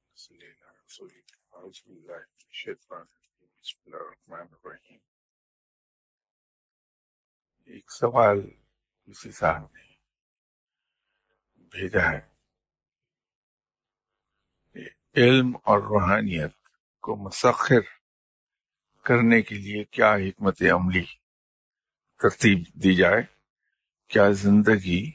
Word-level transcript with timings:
ایک 7.64 7.92
سوال 7.92 8.40
کسی 9.06 9.32
صاحب 9.32 9.66
نے 9.72 9.94
بھیجا 11.56 12.12
ہے 12.12 12.20
علم 15.16 15.56
اور 15.64 15.78
روحانیت 15.78 16.52
کو 17.00 17.16
مسخر 17.16 17.80
کرنے 19.04 19.42
کے 19.42 19.54
لیے 19.54 19.84
کیا 19.84 20.14
حکمت 20.14 20.62
عملی 20.62 21.06
ترتیب 22.22 22.82
دی 22.82 22.96
جائے؟ 22.96 23.22
کیا 24.06 24.30
زندگی 24.30 25.10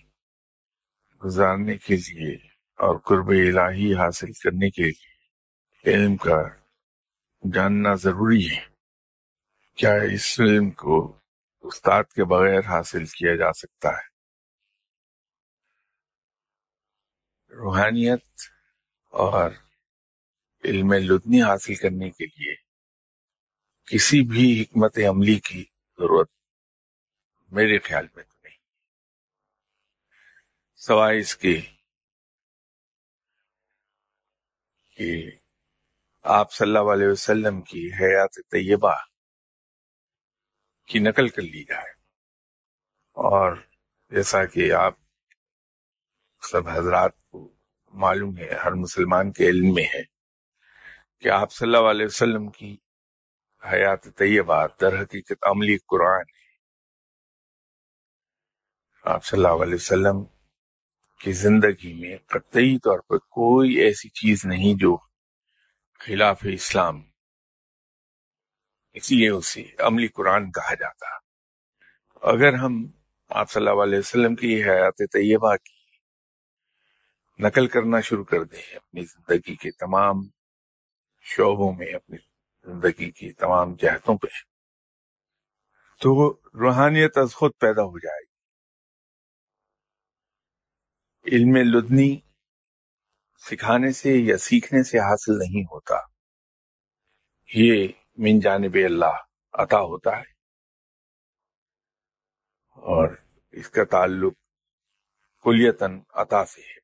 گزارنے 1.26 1.78
کے 1.78 1.96
لیے 1.96 2.47
اور 2.78 3.00
قرب 3.00 3.30
الہی 3.30 3.94
حاصل 3.94 4.32
کرنے 4.32 4.70
کے 4.70 4.90
علم 5.90 6.18
کا 6.18 6.42
جاننا 7.54 7.96
ضروری 7.96 8.52
ہے۔ 8.52 8.66
کیا 9.76 9.94
اس 10.14 10.40
علم 10.40 10.70
کو 10.70 11.20
استاد 11.62 12.04
کے 12.04 12.24
بغیر 12.24 12.60
حاصل 12.60 13.06
کیا 13.06 13.36
جا 13.36 13.54
سکتا 13.54 13.90
ہے؟ 13.90 14.18
روحانیت 17.54 18.26
اور 19.12 19.52
علم 20.64 20.94
لدنی 20.94 21.42
حاصل 21.42 21.76
کرنے 21.76 22.10
کے 22.10 22.26
لیے 22.26 22.56
کسی 23.86 24.22
بھی 24.22 24.62
حکمت 24.62 24.98
عملی 25.10 25.40
کی 25.40 25.64
ضرورت 26.00 26.30
میرے 27.52 27.80
خیال 27.80 28.08
میں 28.16 28.24
تو 28.24 28.34
نہیں۔ 28.44 28.58
سوائے 30.76 31.20
اس 31.20 31.38
کے 31.38 31.62
کہ 34.98 35.32
آپ 36.24 36.54
صلی 36.54 36.68
اللہ 36.68 36.92
علیہ 36.92 37.08
وسلم 37.08 37.62
کی 37.62 37.90
حیات 38.00 38.36
طیبہ 38.52 38.94
کی 40.86 41.00
نقل 41.00 41.30
کر 41.30 41.42
لی 41.42 41.64
جائے۔ 41.64 41.92
اور 43.14 43.56
جیسا 44.10 44.46
کہ 44.46 44.72
آپ 44.72 44.94
سب 46.42 46.70
حضرات 46.70 47.12
کو 47.32 47.54
معلوم 47.94 48.38
ہے، 48.38 48.54
ہر 48.54 48.72
مسلمان 48.72 49.32
کے 49.32 49.46
علم 49.46 49.74
میں 49.74 49.84
ہے 49.84 50.04
کہ 51.20 51.30
آپ 51.30 51.52
صلی 51.52 51.76
اللہ 51.76 51.90
علیہ 51.90 52.06
وسلم 52.06 52.50
کی 52.50 52.78
حیات 53.66 54.04
طیبہ 54.04 54.68
در 54.82 55.02
حقیقت 55.02 55.44
عملی 55.44 55.78
قرآن 55.78 56.22
ہے۔ 56.22 56.48
آپ 59.04 59.26
صلی 59.26 59.46
اللہ 59.46 59.64
علیہ 59.64 59.76
وسلم 59.76 60.37
کی 61.20 61.32
زندگی 61.32 61.94
میں 61.94 62.18
قطعی 62.28 62.80
طور 62.80 63.00
پر 63.00 63.18
کوئی 63.18 63.74
ایسی 63.74 64.10
چیز 64.10 64.46
نہیں 64.46 64.74
جو 64.80 64.98
خلاف 66.00 66.46
اسلام 66.54 67.02
اس 68.94 69.12
لیے 69.12 69.30
اسے 69.30 69.64
عملی 69.80 70.08
قرآن 70.08 70.52
کہا 70.52 70.74
جاتا۔ 70.74 71.08
اگر 72.22 72.54
ہم 72.54 72.86
آپ 73.30 73.52
صلی 73.52 73.68
اللہ 73.68 73.84
علیہ 73.84 74.00
وسلم 74.00 74.36
کی 74.36 74.64
حیات 74.64 74.98
طیبہ 74.98 75.56
کی 75.56 75.76
نقل 77.40 77.68
کرنا 77.68 78.02
شروع 78.02 78.24
کر 78.24 78.44
دیں، 78.44 78.76
اپنی 78.76 79.06
زندگی 79.06 79.56
کے 79.56 79.72
تمام 79.72 80.16
شعبوں 81.22 81.74
میں، 81.74 81.94
اپنی 81.94 82.18
زندگی 82.66 83.12
کی 83.12 83.34
تمام 83.34 83.76
جہتوں 83.76 84.18
پہ، 84.18 84.28
تو 86.02 86.34
روحانیت 86.34 87.18
از 87.18 87.34
خود 87.34 87.52
پیدا 87.60 87.82
ہو 87.82 88.00
جائے 88.00 88.22
گی 88.22 88.38
علم 91.32 91.56
لدنی 91.56 92.20
سکھانے 93.40 93.92
سے 93.92 94.10
یا 94.10 94.38
سیکھنے 94.38 94.84
سے 94.84 95.00
حاصل 95.00 95.32
نہیں 95.40 95.64
ہوتا۔ 95.64 95.96
یہ 97.56 97.88
من 98.18 98.40
جانب 98.40 98.78
اللہ 98.86 99.16
عطا 99.54 99.78
ہوتا 99.78 100.18
ہے۔ 100.18 100.38
اور 102.70 103.16
اس 103.52 103.70
کا 103.70 103.84
تعلق 103.84 104.34
کلیتاً 105.44 106.02
عطا 106.10 106.46
سے 106.46 106.62
ہے۔ 106.62 106.78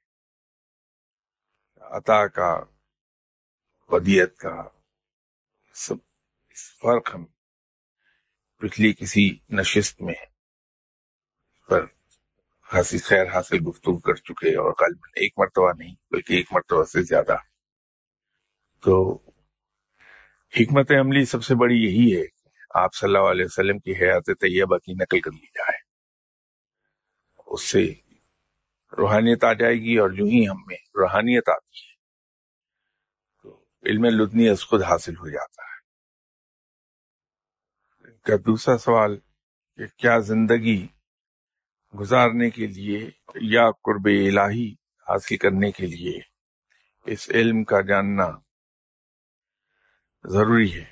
عطا 1.82 2.28
کا، 2.28 2.64
ودیت 3.90 4.38
کا 4.38 4.68
سب 5.74 5.96
اس 6.50 6.78
فرق 6.78 7.16
ہم 7.16 7.26
پچھلی 8.58 8.94
کسی 8.94 9.38
نشست 9.50 10.02
میں 10.02 10.14
پر 11.68 11.86
خاصی 12.74 12.98
خیر 12.98 13.26
حاصل 13.26 13.58
گفتگو 13.68 14.00
کر 14.00 14.16
چکے 14.16 14.58
اور 14.58 14.72
غالباً 14.72 15.10
ایک 15.16 15.34
مرتبہ 15.38 15.72
نہیں، 15.78 15.96
بلکہ 16.12 16.34
ایک 16.34 16.48
مرتبہ 16.52 16.84
سے 16.84 17.02
زیادہ۔ 17.02 17.36
تو 18.82 19.20
حکمت 20.60 20.92
عملی 20.92 21.26
سب 21.26 21.44
سے 21.44 21.56
بڑی 21.56 21.76
یہی 21.76 22.22
ہے، 22.22 22.26
آپ 22.76 22.94
صلی 22.94 23.08
اللہ 23.08 23.32
علیہ 23.32 23.46
وسلم 23.46 23.80
کی 23.80 23.92
حیات 23.92 24.26
طیبہ 24.26 24.78
کی 24.78 24.94
نقل 24.94 25.20
کر 25.20 25.32
لی 25.32 25.46
جائے۔ 25.46 25.78
اس 27.48 27.62
سے 27.62 27.94
روحانیت 28.98 29.44
آ 29.44 29.54
جائے 29.54 29.76
گی 29.76 29.98
اور 29.98 30.10
جو 30.10 30.24
ہی 30.24 30.48
ہم 30.48 30.58
میں 30.68 30.78
روحانیت 30.96 31.50
آتی 31.50 31.80
ہے۔ 31.80 31.94
تو 33.44 33.66
علم 33.86 34.06
لدنی 34.06 34.50
از 34.50 34.66
خود 34.66 34.82
حاصل 34.82 35.16
ہو 35.16 35.30
جاتا 35.30 35.62
ہے۔ 35.64 35.74
ان 38.08 38.18
کا 38.18 38.36
دوسرا 38.46 38.78
سوال 38.78 39.20
کہ 39.76 39.88
کیا 39.98 40.20
زندگی 40.20 40.88
گزارنے 42.00 42.50
کے 42.50 42.68
لیے 42.68 43.10
یا 43.36 43.72
قرب 43.72 44.06
الہی 44.06 44.72
حاصل 45.08 45.38
کرنے 45.38 45.72
کے 45.72 45.88
لیے 45.88 46.20
اس 47.06 47.30
علم 47.30 47.64
کا 47.64 47.82
جاننا 47.82 48.28
ضروری 50.26 50.74
ہے۔ 50.74 50.86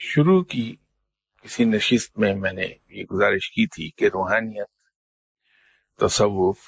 شروع 0.00 0.42
کی 0.44 0.76
کسی 1.44 1.64
نشست 1.64 2.18
میں 2.18 2.34
میں 2.34 2.52
نے 2.52 2.66
یہ 2.88 3.04
گزارش 3.04 3.50
کی 3.50 3.66
تھی 3.66 3.90
کہ 3.90 4.04
روحانیت، 4.04 4.70
تصوف، 6.00 6.58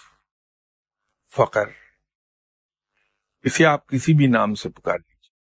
فقر، 1.37 1.69
اسے 3.45 3.67
آپ 3.67 3.87
کسی 3.89 4.15
بھی 4.15 4.27
نام 4.27 4.55
سے 4.55 4.69
پکار 4.69 4.99
لیجیے 4.99 5.37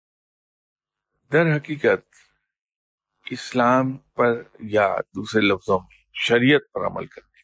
در 1.33 1.57
حقیقت 1.57 2.05
اسلام 3.27 3.97
پر 3.97 4.43
یا 4.61 4.89
دوسرے 5.15 5.41
لفظوں 5.41 5.79
میں 5.79 5.96
شریعت 6.17 6.61
پر 6.73 6.87
عمل 6.87 7.07
کرنے 7.07 7.37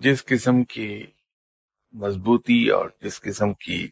جس 0.00 0.24
قسم 0.24 0.64
کی 0.64 1.06
مضبوطی 1.92 2.68
اور 2.68 2.90
جس 3.00 3.20
قسم 3.20 3.54
کی 3.54 3.88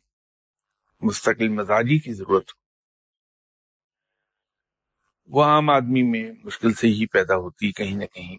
مستقل 1.03 1.49
مزاجی 1.49 1.99
کی 1.99 2.13
ضرورت 2.13 2.51
ہو، 2.51 2.63
وہ 5.27 5.45
عام 5.45 5.71
آدمی 5.71 6.03
میں 6.03 6.33
مشکل 6.45 6.73
سے 6.73 6.87
ہی 6.87 7.07
پیدا 7.07 7.37
ہوتی، 7.37 7.73
کہیں 7.73 7.97
نہ 7.97 8.05
کہیں 8.05 8.37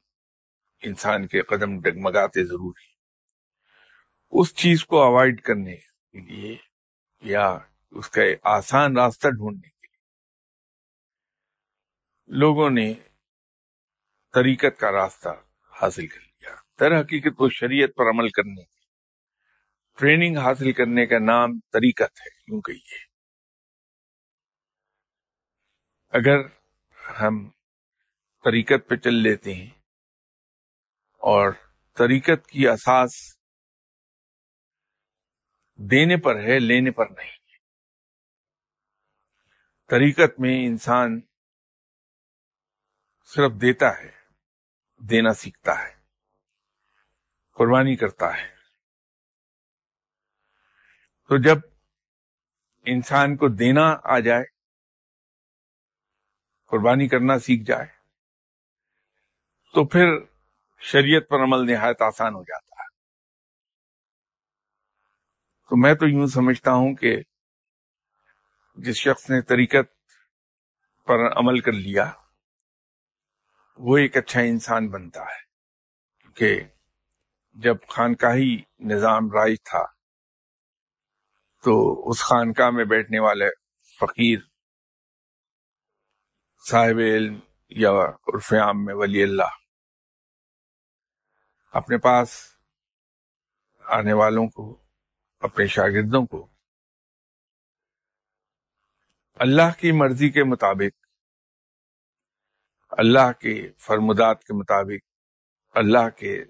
انسان 0.81 1.27
کے 1.27 1.41
قدم 1.41 1.81
ڈگمگاتے 1.81 2.43
ضرور 2.43 2.73
ہیں۔ 2.81 2.93
اس 4.33 4.55
چیز 4.55 4.85
کو 4.85 5.01
اوائڈ 5.01 5.41
کرنے 5.41 5.75
کے 5.75 6.19
لیے 6.19 6.57
یا 7.21 7.57
اس 7.91 8.09
کا 8.09 8.21
آسان 8.43 8.97
راستہ 8.97 9.27
ڈھونڈنے 9.27 9.69
کے 9.69 9.87
لیے 9.87 9.97
لوگوں 12.39 12.69
نے 12.69 12.93
طریقت 14.33 14.79
کا 14.79 14.91
راستہ 14.91 15.29
حاصل 15.81 16.07
کر 16.07 16.19
لیا۔ 16.19 16.55
در 16.79 16.99
حقیقت 17.01 17.35
وہ 17.39 17.49
شریعت 17.49 17.89
پر 17.95 18.03
عمل 18.03 18.29
کرنے، 18.29 18.63
ٹریننگ 19.97 20.37
حاصل 20.37 20.73
کرنے 20.73 21.05
کا 21.05 21.19
نام 21.19 21.59
طریقت 21.59 22.21
ہے۔ 22.21 22.29
یوں 22.47 22.61
کہیے 22.61 23.13
اگر 26.09 26.39
ہم 27.21 27.49
طریقت 28.43 28.89
پہ 28.89 28.95
چل 28.95 29.13
لیتے 29.13 29.53
ہیں 29.53 29.69
اور 31.17 31.51
طریقت 31.97 32.47
کی 32.47 32.67
اساس 32.67 33.37
دینے 35.75 36.17
پر 36.17 36.35
ہے، 36.35 36.59
لینے 36.59 36.91
پر 36.91 37.05
نہیں۔ 37.05 37.37
طریقت 39.89 40.39
میں 40.39 40.65
انسان 40.65 41.19
صرف 43.25 43.51
دیتا 43.61 43.99
ہے۔ 43.99 44.22
دینا 45.09 45.33
سیکھتا 45.33 45.79
ہے، 45.83 45.93
قربانی 47.51 47.95
کرتا 47.95 48.37
ہے۔ 48.37 48.55
تو 51.29 51.37
جب 51.37 51.57
انسان 52.85 53.37
کو 53.37 53.47
دینا 53.47 53.97
آ 54.03 54.19
جائے، 54.19 54.43
قربانی 56.67 57.07
کرنا 57.07 57.39
سیکھ 57.39 57.63
جائے، 57.63 57.87
تو 59.73 59.85
پھر 59.87 60.07
شریعت 60.81 61.29
پر 61.29 61.43
عمل 61.43 61.65
نہایت 61.65 62.01
آسان 62.01 62.33
ہو 62.33 62.43
جاتا 62.43 62.75
ہے۔ 62.83 62.89
تو 65.69 65.77
میں 65.77 65.93
تو 65.95 66.07
یوں 66.07 66.27
سمجھتا 66.27 66.71
ہوں 66.71 66.95
کہ 66.95 67.21
جس 68.75 68.95
شخص 68.95 69.29
نے 69.29 69.41
طریقت 69.41 69.93
پر 71.05 71.19
عمل 71.37 71.59
کر 71.59 71.71
لیا 71.71 72.11
وہ 73.75 73.97
ایک 73.97 74.17
اچھا 74.17 74.39
انسان 74.39 74.89
بنتا 74.89 75.21
ہے۔ 75.21 75.43
کہ 76.35 76.63
جب 77.51 77.75
خانقاہی 77.89 78.61
نظام 78.79 79.31
رائج 79.31 79.57
تھا، 79.63 79.85
تو 81.63 82.03
اس 82.09 82.19
خانقاہ 82.19 82.69
میں 82.69 82.85
بیٹھنے 82.85 83.19
والے 83.19 83.45
فقیر، 83.99 84.39
صاحب 86.69 86.97
علم 86.97 87.39
یا 87.69 87.91
عرف 88.09 88.53
عام 88.53 88.85
میں 88.85 88.93
ولی 88.93 89.23
اللہ، 89.23 89.51
اپنے 91.71 91.97
پاس 91.97 92.55
آنے 93.83 94.13
والوں 94.13 94.47
کو، 94.47 94.83
اپنے 95.39 95.67
شاگردوں 95.67 96.25
کو، 96.25 96.47
اللہ 99.33 99.79
کی 99.79 99.91
مرضی 99.91 100.29
کے 100.29 100.43
مطابق 100.43 101.02
اللہ 102.97 103.31
کے 103.39 103.71
فرمودات 103.77 104.43
کے 104.43 104.53
مطابق، 104.53 105.07
اللہ 105.77 106.09
کے 106.09 106.45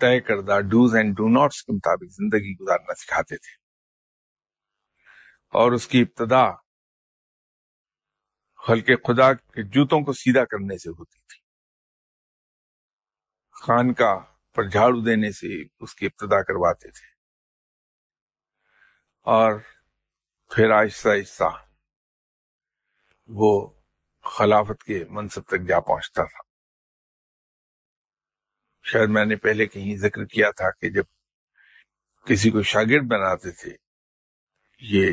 طے 0.00 0.20
کردہ 0.20 0.60
ڈوز 0.60 0.94
اینڈ 0.94 1.16
ڈو 1.16 1.28
ناٹس 1.28 1.62
کے 1.62 1.72
مطابق 1.72 2.12
زندگی 2.12 2.52
گزارنا 2.60 2.94
سکھاتے 2.94 3.36
تھے۔ 3.36 3.68
اور 5.48 5.72
اس 5.72 5.88
کی 5.88 6.00
ابتدا 6.00 6.52
خلق 8.66 8.86
خدا 8.86 9.34
کے 9.34 9.62
جوتوں 9.62 10.00
کو 10.00 10.12
سیدھا 10.12 10.44
کرنے 10.44 10.78
سے 10.78 10.90
ہوتی 10.90 11.18
تھی۔ 11.18 11.40
خان 13.50 13.94
کا 13.94 14.18
پر 14.54 14.68
جھاڑو 14.68 15.00
دینے 15.00 15.32
سے 15.32 15.62
اس 15.80 15.94
کی 15.94 16.06
ابتدا 16.06 16.42
کرواتے 16.42 16.90
تھے۔ 16.90 17.06
اور 19.20 19.52
پھر 20.54 20.70
آہستہ 20.70 21.08
آہستہ 21.08 21.44
وہ 23.26 23.77
خلافت 24.28 24.84
کے 24.84 25.04
منصب 25.10 25.42
تک 25.42 25.68
جا 25.68 25.80
پہنچتا 25.80 26.24
تھا۔ 26.24 26.48
شاید 28.82 29.08
میں 29.08 29.24
نے 29.24 29.36
پہلے 29.36 29.66
کہیں 29.66 29.96
ذکر 29.96 30.24
کیا 30.24 30.50
تھا 30.50 30.70
کہ 30.70 30.90
جب 30.90 31.04
کسی 32.26 32.50
کو 32.50 32.62
شاگرد 32.62 33.06
بناتے 33.08 33.50
تھے، 33.50 33.76
یہ 34.80 35.12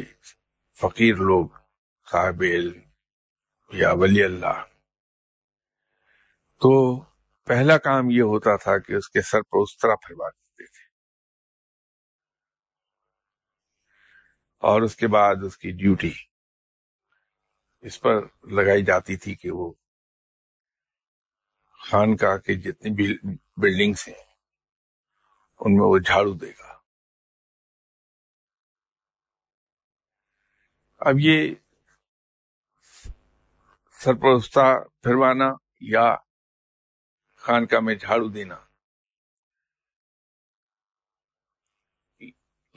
فقیر 0.81 1.15
لوگ، 1.15 1.50
صاحب 2.12 2.41
علم 2.41 2.81
یا 3.73 3.91
ولی 3.94 4.23
اللہ، 4.23 4.65
تو 6.61 7.01
پہلا 7.44 7.77
کام 7.77 8.09
یہ 8.09 8.21
ہوتا 8.21 8.56
تھا 8.56 8.77
کہ 8.77 8.94
اس 8.94 9.09
کے 9.09 9.21
سر 9.21 9.41
پر 9.41 9.61
اس 9.61 9.77
طرح 9.77 9.95
پھروا 9.95 10.29
دیتے 10.29 10.65
تھے۔ 10.65 10.83
اور 14.57 14.81
اس 14.81 14.95
کے 14.95 15.07
بعد 15.07 15.35
اس 15.45 15.57
کی 15.57 15.71
ڈیوٹی 15.71 16.13
اس 17.85 17.99
پر 18.01 18.15
لگائی 18.51 18.83
جاتی 18.85 19.15
تھی 19.17 19.35
کہ 19.35 19.51
وہ 19.51 19.73
خانقاہ 21.79 22.37
کے 22.37 22.53
جتنی 22.55 22.89
بھی 22.93 23.07
بلڈنگس 23.57 24.07
ہیں، 24.07 24.23
ان 25.59 25.75
میں 25.75 25.85
وہ 25.85 25.97
جھاڑو 25.99 26.33
دے 26.33 26.51
گا۔ 26.51 26.73
اب 31.01 31.19
یہ 31.19 31.53
سرپرستہ 33.99 34.65
پھروانا 35.03 35.49
یا 35.81 36.15
خانقاہ 37.35 37.79
میں 37.79 37.95
جھاڑو 37.95 38.29
دینا، 38.29 38.55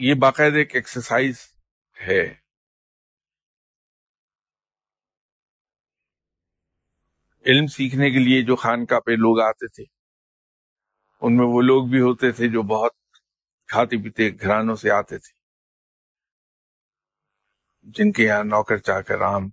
یہ 0.01 0.15
باقاعدہ 0.15 0.57
ایک 0.57 0.75
ایکسرسائز 0.75 1.37
ہے۔ 1.97 2.48
علم 7.47 7.67
سیکھنے 7.67 8.11
کے 8.11 8.19
لیے 8.19 8.43
جو 8.43 8.57
خانقاہ 8.57 9.01
پہ 9.01 9.11
لوگ 9.11 9.41
آتے 9.41 9.67
تھے، 9.69 9.85
ان 11.21 11.37
میں 11.37 11.47
وہ 11.47 11.63
لوگ 11.63 11.87
بھی 11.87 12.01
ہوتے 12.01 12.33
تھے 12.33 12.49
جو 12.49 12.63
بہت 12.63 12.93
کھاتے 13.67 14.03
پیتے 14.03 14.31
گھرانوں 14.41 14.77
سے 14.77 14.91
آتے 14.91 15.19
تھے۔ 15.19 15.39
جن 17.83 18.13
کے 18.13 18.25
یہاں 18.25 18.45
نوکر 18.45 18.79
چاہ 18.79 19.01
کر 19.01 19.23
عام۔ 19.23 19.49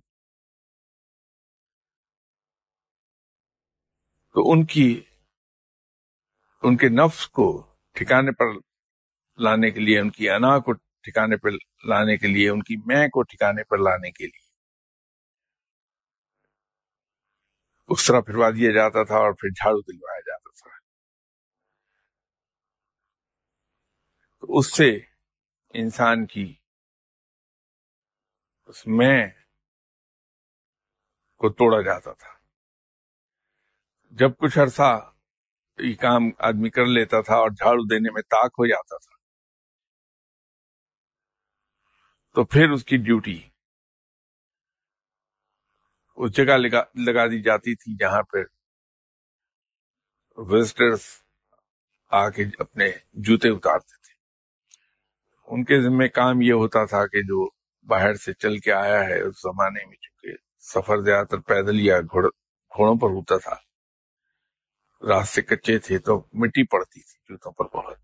تو 4.34 4.52
ان 4.52 4.66
کی، 4.66 5.02
ان 6.62 6.76
کے 6.76 6.88
نفس 6.88 7.28
کو 7.28 7.66
ٹھکانے 7.92 8.32
پر 8.32 8.46
لانے 9.38 9.70
کے 9.70 9.80
لیے، 9.80 10.00
ان 10.00 10.10
کی 10.10 10.30
انا 10.30 10.58
کو 10.58 10.72
ٹھکانے 10.72 11.36
پر 11.36 11.50
لانے 11.84 12.16
کے 12.16 12.26
لیے، 12.26 12.50
ان 12.50 12.62
کی 12.62 12.76
میں 12.86 13.08
کو 13.08 13.22
ٹھکانے 13.22 13.64
پر 13.64 13.78
لانے 13.78 14.10
کے 14.10 14.24
لیے۔ 14.24 14.45
اس 17.88 18.06
طرح 18.06 18.20
پھروا 18.20 18.50
دیا 18.50 18.72
جاتا 18.72 19.02
تھا 19.04 19.16
اور 19.16 19.32
پھر 19.32 19.50
جھاڑو 19.50 19.80
دلوایا 19.82 20.20
جاتا 20.20 20.50
تھا۔ 20.50 20.70
تو 24.42 24.58
اس 24.58 24.76
سے 24.76 24.90
انسان 25.74 26.26
کی 26.26 26.54
اس 28.68 28.86
میں 28.88 29.26
کو 31.40 31.48
توڑا 31.52 31.80
جاتا 31.82 32.12
تھا۔ 32.12 32.30
جب 34.12 34.36
کچھ 34.38 34.58
عرصہ 34.58 34.90
یہ 35.78 35.94
کام 35.96 36.30
آدمی 36.38 36.70
کر 36.70 36.86
لیتا 36.86 37.20
تھا 37.20 37.36
اور 37.36 37.50
جھاڑو 37.50 37.84
دینے 37.86 38.10
میں 38.12 38.22
طاق 38.22 38.52
ہو 38.60 38.66
جاتا 38.66 38.98
تھا، 38.98 39.16
تو 42.36 42.44
پھر 42.44 42.70
اس 42.70 42.84
کی 42.84 42.96
ڈیوٹی 42.96 43.38
اس 46.16 46.32
جگہ 46.32 46.56
لگا 47.06 47.26
دی 47.26 47.42
جاتی 47.42 47.74
تھی 47.74 47.96
جہاں 47.96 48.22
پہ 48.22 48.38
وزٹرز 50.38 51.00
آ 52.10 52.28
کے 52.30 52.44
اپنے 52.58 52.90
جوتے 53.12 53.48
اتارتے 53.48 53.96
تھے۔ 53.96 54.14
ان 55.48 55.64
کے 55.64 55.80
ذمہ 55.82 56.06
کام 56.06 56.40
یہ 56.40 56.52
ہوتا 56.52 56.84
تھا 56.84 57.06
کہ 57.06 57.22
جو 57.22 57.48
باہر 57.86 58.14
سے 58.14 58.32
چل 58.32 58.58
کے 58.58 58.72
آیا 58.72 59.00
ہے، 59.04 59.20
اس 59.20 59.42
زمانے 59.42 59.86
میں 59.86 59.96
چونکہ 59.96 60.36
سفر 60.72 61.02
زیادہ 61.02 61.26
تر 61.26 61.38
پیدل 61.38 61.80
یا 61.80 62.00
گھوڑوں 62.00 62.94
پر 63.00 63.08
ہوتا 63.08 63.36
تھا، 63.38 63.56
راستے 65.08 65.42
کچے 65.42 65.78
تھے 65.78 65.98
تو 65.98 66.18
مٹی 66.32 66.66
پڑتی 66.66 67.00
تھی، 67.00 67.18
جوتوں 67.28 67.52
پر 67.52 67.76
بہت۔ 67.76 67.98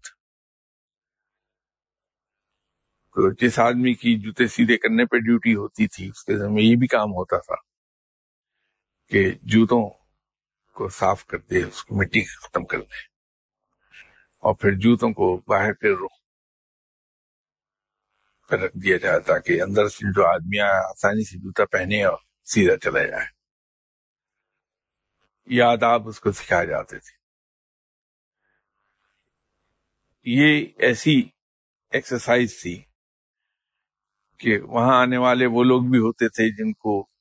تو 3.15 3.33
جس 3.33 3.59
آدمی 3.59 3.95
کی 3.95 4.19
جوتے 4.19 4.47
سیدھے 4.47 4.77
کرنے 4.79 5.05
پہ 5.07 5.17
ڈیوٹی 5.17 5.55
ہوتی 5.55 5.87
تھی، 5.87 6.09
اس 6.09 6.25
کے 6.25 6.37
ذمہ 6.37 6.61
یہ 6.61 6.77
بھی 6.77 6.87
کام 6.87 7.11
ہوتا 7.11 7.39
تھا۔ 7.39 7.72
کہ 9.13 9.31
جوتوں 9.43 9.91
کو 10.75 10.89
صاف 10.89 11.27
کر 11.27 11.39
دے، 11.39 11.63
اس 11.63 11.85
کو 11.85 11.97
مٹی 11.97 12.25
ختم 12.25 12.65
کر 12.65 12.79
دے۔ 12.79 13.01
اور 14.39 14.55
پھر 14.55 14.71
جوتوں 14.71 15.11
کو 15.11 15.43
باہر 15.49 15.73
کے 15.73 15.95
رخ 15.95 16.21
پہ 18.51 18.57
رکھ 18.57 18.79
دیا 18.83 18.97
جائے 18.97 19.21
تاکہ 19.21 19.63
اندر 19.63 19.89
سے 19.89 20.13
جو 20.13 20.27
آدمی 20.27 20.61
آسانی 20.61 21.25
سے 21.25 21.39
جوتا 21.39 21.65
پہنے 21.65 22.05
اور 22.05 22.19
سیدھا 22.45 22.77
چلا 22.77 23.07
جائے 23.07 23.27
یہ 25.47 25.63
آداب 25.63 26.09
اس 26.09 26.21
کو 26.21 26.33
سکھائے 26.33 26.67
جاتے 26.67 26.99
تھے۔ 26.99 27.13
یہ 30.25 30.67
ایسی 30.79 31.23
ایکسرسائز 31.91 32.63
تھی 32.63 32.83
کہ 34.39 34.59
وہاں 34.61 35.03
آنے 35.03 35.17
والے 35.17 35.47
وہ 35.47 35.65
لوگ 35.65 35.83
بھی 35.83 35.99
ہوتے 35.99 36.29
تھے 36.29 36.51
جن 36.57 36.73
کو 36.73 37.12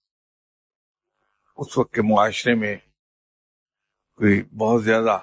اس 1.61 1.77
وقت 1.77 1.93
کے 1.93 2.01
معاشرے 2.01 2.55
میں 2.55 2.75
کوئی 4.15 4.43
بہت 4.43 4.83
زیادہ 4.83 5.19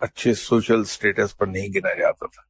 اچھے 0.00 0.34
سوشل 0.34 0.84
سٹیٹس 0.84 1.38
پر 1.38 1.46
نہیں 1.46 1.68
گنا 1.68 1.94
جاتا 1.94 2.26
تھا۔ 2.26 2.42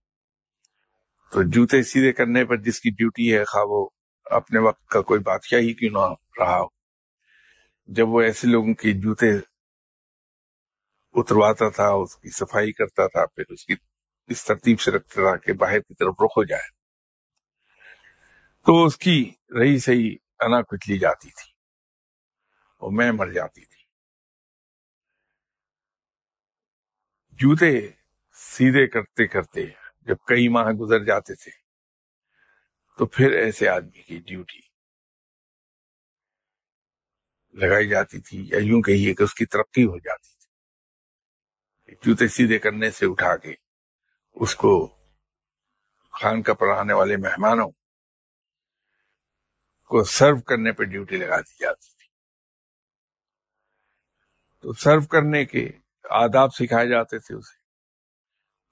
تو 1.32 1.42
جوتے 1.42 1.82
سیدھے 1.82 2.12
کرنے 2.12 2.44
پر 2.44 2.56
جس 2.56 2.80
کی 2.80 2.90
ڈیوٹی 2.90 3.36
ہے، 3.36 3.44
خواہ 3.44 3.64
وہ 3.64 3.88
اپنے 4.24 4.58
وقت 4.58 4.86
کا 4.86 5.02
کوئی 5.02 5.20
بادشاہ 5.20 5.60
ہی 5.60 5.74
کیوں 5.74 5.92
نہ 5.92 6.14
رہا 6.44 6.60
ہو۔ 6.60 6.66
جب 7.86 8.08
وہ 8.08 8.20
ایسے 8.20 8.46
لوگوں 8.46 8.74
کے 8.74 8.92
جوتے 8.92 9.30
اترواتا 11.14 11.68
تھا، 11.68 11.88
اس 11.88 12.16
کی 12.16 12.30
صفائی 12.30 12.72
کرتا 12.72 13.06
تھا، 13.06 13.26
پھر 13.26 13.44
اس 13.48 13.66
کی 13.66 13.74
اس 14.28 14.44
ترتیب 14.44 14.80
سے 14.80 14.90
رکھتا 14.90 15.14
تھا 15.14 15.36
کہ 15.36 15.52
باہر 15.52 15.80
کی 15.80 15.94
طرف 15.94 16.14
رخ 16.24 16.30
ہو 16.36 16.44
جائے۔ 16.44 16.70
تو 18.66 18.84
اس 18.84 18.98
کی 18.98 19.30
رہی 19.60 19.78
صحیح 19.78 20.16
انا 20.40 20.62
کچلی 20.62 20.98
جاتی 20.98 21.30
تھی۔ 21.30 21.51
اور 22.82 22.92
میں 22.92 23.12
مر 23.12 23.32
جاتی 23.32 23.64
تھی۔ 23.64 23.82
جوتے 27.38 27.70
سیدھے 28.36 28.86
کرتے 28.86 29.26
کرتے 29.26 29.66
جب 30.00 30.16
کئی 30.26 30.48
ماہ 30.48 30.70
گزر 30.80 31.04
جاتے 31.04 31.34
تھے، 31.34 31.50
تو 32.98 33.06
پھر 33.06 33.32
ایسے 33.32 33.68
آدمی 33.68 34.02
کی 34.02 34.18
ڈیوٹی 34.18 34.60
لگائی 37.54 37.88
جاتی 37.88 38.20
تھی 38.20 38.38
یا 38.48 38.58
یوں 38.62 38.82
کہیے 38.82 39.14
کہ 39.14 39.22
اس 39.22 39.34
کی 39.34 39.46
ترقی 39.46 39.84
ہو 39.84 39.98
جاتی 39.98 40.28
تھی۔ 40.28 40.48
جوتے 42.02 42.28
سیدھے 42.28 42.58
کرنے 42.58 42.90
سے 42.90 43.06
اٹھا 43.06 43.36
کے 43.36 43.54
اس 44.36 44.54
کو 44.56 44.72
خان 46.14 46.42
کا 46.42 46.54
پڑھانے 46.54 46.92
والے 46.92 47.16
مہمانوں 47.16 47.70
کو 49.90 50.04
سرو 50.04 50.40
کرنے 50.40 50.72
پہ 50.72 50.84
ڈیوٹی 50.84 51.16
لگا 51.16 51.40
دی 51.40 51.56
جاتی۔ 51.60 51.91
تو 54.64 54.72
سرو 54.72 55.06
کرنے 55.06 55.44
کے 55.44 55.68
آداب 56.10 56.54
سکھائے 56.54 56.88
جاتے 56.88 57.18
تھے 57.18 57.34
اسے 57.34 57.60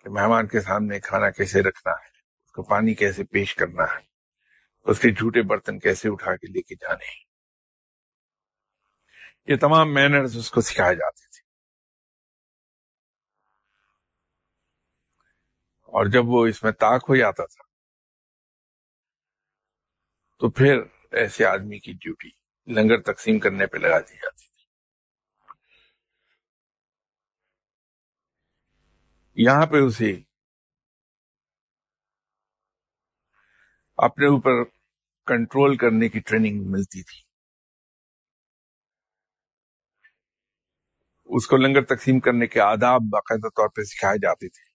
کہ 0.05 0.11
مہمان 0.11 0.47
کے 0.49 0.61
سامنے 0.61 1.01
کھانا 1.01 1.31
کیسے 1.31 1.63
رکھنا 1.63 1.93
ہے، 1.93 2.09
اس 2.45 2.53
کو 2.53 2.63
پانی 2.63 2.95
کیسے 2.95 3.25
پیش 3.25 3.55
کرنا 3.55 3.85
ہے، 3.85 4.01
اس 4.87 5.01
کے 5.01 5.11
جھوٹے 5.11 5.43
برتن 5.43 5.79
کیسے 5.79 6.09
اٹھا 6.09 6.37
کے 6.37 6.47
لے 6.47 6.63
کے 6.63 6.75
جانے 6.75 7.09
یہ 9.47 9.57
تمام 9.61 9.95
مینرز 9.95 10.37
اس 10.37 10.51
کو 10.51 10.61
سکھائے 10.61 10.95
جاتے 10.95 11.27
تھے۔ 11.27 11.43
اور 15.89 16.07
جب 16.07 16.29
وہ 16.29 16.47
اس 16.47 16.63
میں 16.63 16.73
طاق 16.73 17.09
ہو 17.09 17.17
جاتا 17.17 17.47
تھا، 17.47 17.69
تو 20.41 20.51
پھر 20.51 20.83
ایسے 21.13 21.45
آدمی 21.45 21.79
کی 21.79 21.93
ڈیوٹی 21.93 22.31
لنگر 22.67 23.01
تقسیم 23.13 23.39
کرنے 23.39 23.67
پہ 23.67 23.79
لگا 23.79 24.01
دی 24.01 24.17
جاتی۔ 24.17 24.50
یہاں 29.45 29.67
پہ 29.67 29.77
اسے 29.77 30.21
اپنے 33.97 34.27
اوپر 34.27 34.65
کنٹرول 35.27 35.77
کرنے 35.77 36.09
کی 36.09 36.21
ٹریننگ 36.21 36.61
ملتی 36.63 37.03
تھی۔ 37.03 37.31
اس 41.25 41.47
کو 41.47 41.57
لنگر 41.57 41.85
تقسیم 41.85 42.21
کرنے 42.21 42.47
کے 42.47 42.61
آداب 42.61 43.01
باقاعدہ 43.13 43.49
طور 43.49 43.69
پہ 43.69 43.83
سکھائے 43.83 44.19
جاتے 44.19 44.49
تھے۔ 44.49 44.71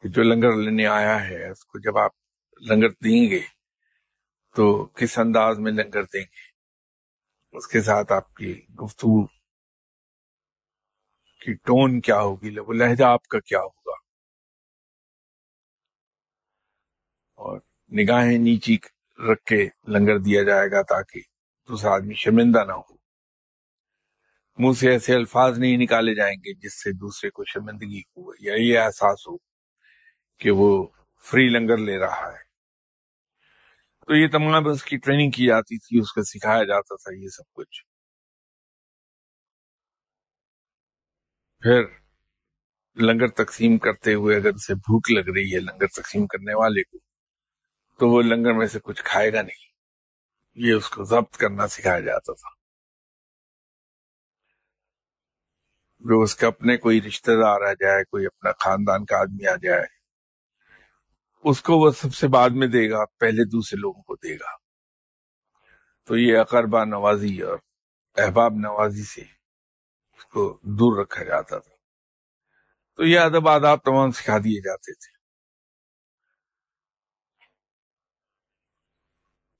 کہ 0.00 0.08
جو 0.08 0.22
لنگر 0.22 0.56
لینے 0.56 0.86
آیا 0.86 1.28
ہے، 1.28 1.50
اس 1.50 1.64
کو 1.64 1.78
جب 1.78 1.98
آپ 1.98 2.10
لنگر 2.70 2.88
دیں 2.88 3.30
گے، 3.30 3.40
تو 4.56 4.86
کس 4.86 5.18
انداز 5.18 5.58
میں 5.58 5.72
لنگر 5.72 6.02
دیں 6.02 6.20
گے؟ 6.20 6.54
اس 7.52 7.66
کے 7.66 7.82
ساتھ 7.82 8.12
آپ 8.12 8.34
کی 8.34 8.66
گفتگو 8.68 9.33
کی 11.44 11.54
ٹون 11.54 12.00
کیا 12.00 12.20
ہوگی 12.20 12.58
وہ 12.58 12.72
لہجہ 12.72 13.04
آپ 13.04 13.26
کا 13.26 13.40
کیا 13.40 13.58
ہوگا؟ 13.58 13.94
اور 17.34 17.60
نگاہیں 17.92 18.38
نیچی 18.38 18.76
رکھ 19.32 19.44
کے 19.44 19.68
لنگر 19.88 20.18
دیا 20.18 20.42
جائے 20.42 20.70
گا 20.70 20.82
تاکہ 20.82 21.20
دوسرا 21.68 21.90
آدمی 21.90 22.14
شرمندہ 22.14 22.64
نہ 22.64 22.72
ہو۔ 22.72 22.94
منہ 24.58 24.72
سے 24.72 24.90
ایسے 24.90 25.14
الفاظ 25.14 25.58
نہیں 25.58 25.76
نکالے 25.76 26.14
جائیں 26.14 26.36
گے 26.36 26.54
جس 26.54 26.82
سے 26.82 26.92
دوسرے 26.92 27.30
کو 27.30 27.44
شرمندگی 27.44 28.00
ہو۔ 28.00 28.32
یا 28.40 28.54
یہ 28.56 28.78
احساس 28.78 29.28
ہو 29.28 29.36
کہ 30.38 30.50
وہ 30.50 30.86
فری 31.30 31.48
لنگر 31.48 31.76
لے 31.76 31.98
رہا 31.98 32.32
ہے۔ 32.32 32.44
تو 34.06 34.14
یہ 34.14 34.28
تمام 34.28 34.68
اس 34.68 34.84
کی 34.84 34.96
ٹریننگ 34.96 35.30
کی 35.30 35.46
جاتی 35.46 35.78
تھی، 35.78 36.00
اس 36.00 36.12
کو 36.12 36.22
سکھایا 36.22 36.64
جاتا 36.64 36.96
تھا 36.96 37.22
یہ 37.22 37.28
سب 37.28 37.52
کچھ۔ 37.52 37.93
پھر 41.64 41.84
لنگر 43.02 43.28
تقسیم 43.28 43.78
کرتے 43.78 44.14
ہوئے 44.14 44.36
اگر 44.36 44.54
اسے 44.54 44.74
بھوک 44.74 45.10
لگ 45.10 45.30
رہی 45.30 45.54
ہے 45.54 45.60
لنگر 45.60 45.86
تقسیم 45.86 46.26
کرنے 46.26 46.54
والے 46.54 46.82
کو، 46.82 46.98
تو 47.98 48.08
وہ 48.08 48.22
لنگر 48.22 48.52
میں 48.52 48.66
سے 48.66 48.78
کچھ 48.82 49.04
کھائے 49.04 49.32
گا 49.32 49.42
نہیں۔ 49.42 49.64
یہ 50.54 50.72
اس 50.72 50.88
کو 50.88 51.04
ضبط 51.04 51.36
کرنا 51.36 51.68
سکھایا 51.68 52.00
جاتا 52.00 52.32
تھا۔ 52.32 52.48
جو 55.98 56.22
اس 56.22 56.36
کا 56.36 56.46
اپنے 56.46 56.76
کوئی 56.76 57.02
رشتہ 57.02 57.30
دار 57.30 57.60
آ 57.60 57.72
جائے، 57.72 58.04
کوئی 58.04 58.26
اپنا 58.26 58.50
خاندان 58.52 59.04
کا 59.04 59.16
آدمی 59.18 59.46
آ 59.46 59.56
جائے، 59.62 59.84
اس 61.44 61.62
کو 61.62 61.78
وہ 61.78 61.90
سب 61.90 62.14
سے 62.14 62.28
بعد 62.28 62.50
میں 62.50 62.68
دے 62.68 62.90
گا، 62.90 63.04
پہلے 63.04 63.44
دوسرے 63.44 63.80
لوگوں 63.80 64.02
کو 64.02 64.16
دے 64.16 64.34
گا۔ 64.34 64.56
تو 66.04 66.16
یہ 66.16 66.38
اقربا 66.38 66.84
نوازی 66.84 67.40
اور 67.40 67.58
احباب 68.16 68.52
نوازی 68.52 69.02
سے 69.02 69.33
کو 70.34 70.58
دور 70.62 71.02
رکھا 71.02 71.24
جاتا 71.24 71.58
تھا۔ 71.58 71.74
تو 72.96 73.04
یہ 73.04 73.20
ادب 73.20 73.48
آداب 73.48 73.78
تمام 73.84 74.10
سکھا 74.10 74.38
دیے 74.38 74.60
جاتے 74.60 74.94
تھے۔ 74.94 75.14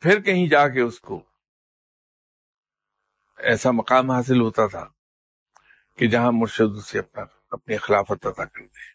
پھر 0.01 0.23
کہیں 0.23 0.49
جا 0.49 0.69
کے 0.69 0.81
اس 0.81 1.01
کو 1.01 1.23
ایسا 3.37 3.71
مقام 3.71 4.11
حاصل 4.11 4.41
ہوتا 4.41 4.67
تھا 4.67 4.89
کہ 5.97 6.09
جہاں 6.09 6.33
مرشد 6.33 6.79
اسے 6.79 6.99
اپنا، 6.99 7.25
اپنی 7.51 7.77
خلافت 7.77 8.27
عطا 8.27 8.45
کر 8.45 8.61
دے۔ 8.61 8.95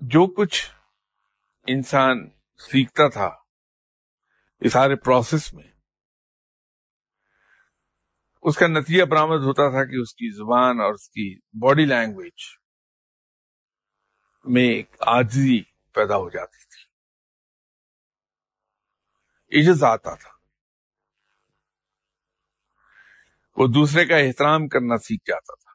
جو 0.00 0.26
کچھ 0.34 0.70
انسان 1.66 2.30
سیکھتا 2.64 3.08
تھا 3.08 3.30
اس 4.60 4.72
سارے 4.72 4.96
پروسیس 4.96 5.54
میں۔ 5.54 5.64
اس 8.42 8.56
کا 8.56 8.66
نتیجہ 8.66 9.04
برآمد 9.04 9.44
ہوتا 9.44 9.70
تھا 9.70 9.84
کہ 9.84 10.00
اس 10.02 10.14
کی 10.14 10.30
زبان 10.36 10.80
اور 10.80 10.94
اس 10.94 11.08
کی 11.08 11.38
باڈی 11.38 11.86
لینگویج 11.86 12.42
میں 14.44 14.62
ایک 14.62 14.96
آجزی 15.00 15.62
پیدا 15.92 16.16
ہو 16.16 16.30
جاتی 16.30 16.64
تھی۔ 16.64 16.82
عجز 19.60 19.84
آتا 19.84 20.14
تھا، 20.14 20.30
وہ 23.56 23.66
دوسرے 23.66 24.06
کا 24.06 24.16
احترام 24.16 24.68
کرنا 24.68 24.96
سیکھ 24.96 25.24
جاتا 25.26 25.54
تھا۔ 25.54 25.70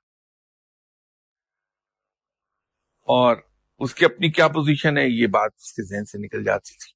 اور 3.01 3.48
اس 3.79 3.95
کی 3.95 4.05
اپنی 4.05 4.31
کیا 4.31 4.47
پوزیشن 4.47 4.97
ہے؟ 4.97 5.07
یہ 5.07 5.27
بات 5.27 5.51
اس 5.55 5.73
کے 5.73 5.83
ذہن 5.83 6.05
سے 6.05 6.17
نکل 6.17 6.43
جاتی 6.43 6.73
تھی۔ 6.73 6.91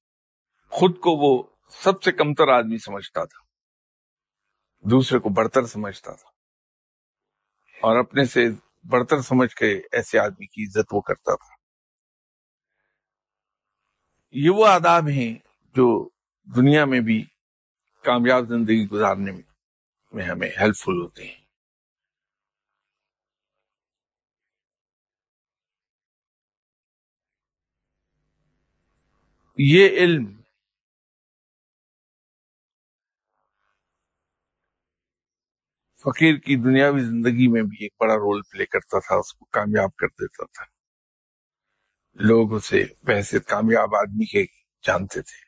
خود 0.68 1.00
کو 1.00 1.10
وہ 1.10 1.42
سب 1.68 2.02
سے 2.02 2.12
کمتر 2.12 2.48
آدمی 2.48 2.78
سمجھتا 2.78 3.24
تھا۔ 3.24 3.44
دوسرے 4.90 5.18
کو 5.18 5.28
برتر 5.28 5.66
سمجھتا 5.66 6.12
تھا۔ 6.12 6.28
اور 7.82 7.96
اپنے 7.96 8.24
سے 8.24 8.48
برتر 8.84 9.20
سمجھ 9.20 9.54
کے 9.54 9.80
ایسے 9.92 10.18
آدمی 10.18 10.46
کی 10.46 10.64
عزت 10.64 10.88
وہ 10.92 11.00
کرتا 11.00 11.34
تھا۔ 11.34 11.54
یہ 14.30 14.50
وہ 14.50 14.66
آداب 14.66 15.08
ہیں 15.08 15.34
جو 15.62 16.08
دنیا 16.56 16.84
میں 16.84 17.00
بھی 17.00 17.24
کامیاب 18.04 18.48
زندگی 18.48 18.88
گزارنے 18.88 19.32
میں 20.12 20.24
ہمیں 20.24 20.50
ہیلپ 20.60 20.76
فل 20.76 21.02
ہوتے 21.02 21.26
ہیں۔ 21.26 21.43
یہ 29.56 29.88
علم 29.88 30.42
فقیر 36.04 36.36
کی 36.36 36.56
دنیاوی 36.56 37.00
زندگی 37.00 37.48
میں 37.48 37.62
بھی 37.62 37.76
ایک 37.80 37.92
بڑا 38.00 38.14
رول 38.14 38.42
پلے 38.42 38.66
کرتا 38.66 38.98
تھا، 38.98 39.14
اس 39.14 39.34
کو 39.34 39.44
کامیاب 39.44 39.96
کر 39.96 40.06
دیتا 40.06 40.44
تھا۔ 40.46 40.64
لوگ 42.14 42.54
اسے 42.54 42.84
ویسے 43.02 43.40
کامیاب 43.40 43.94
آدمی 43.94 44.26
کے 44.26 44.44
جانتے 44.86 45.22
تھے، 45.22 45.44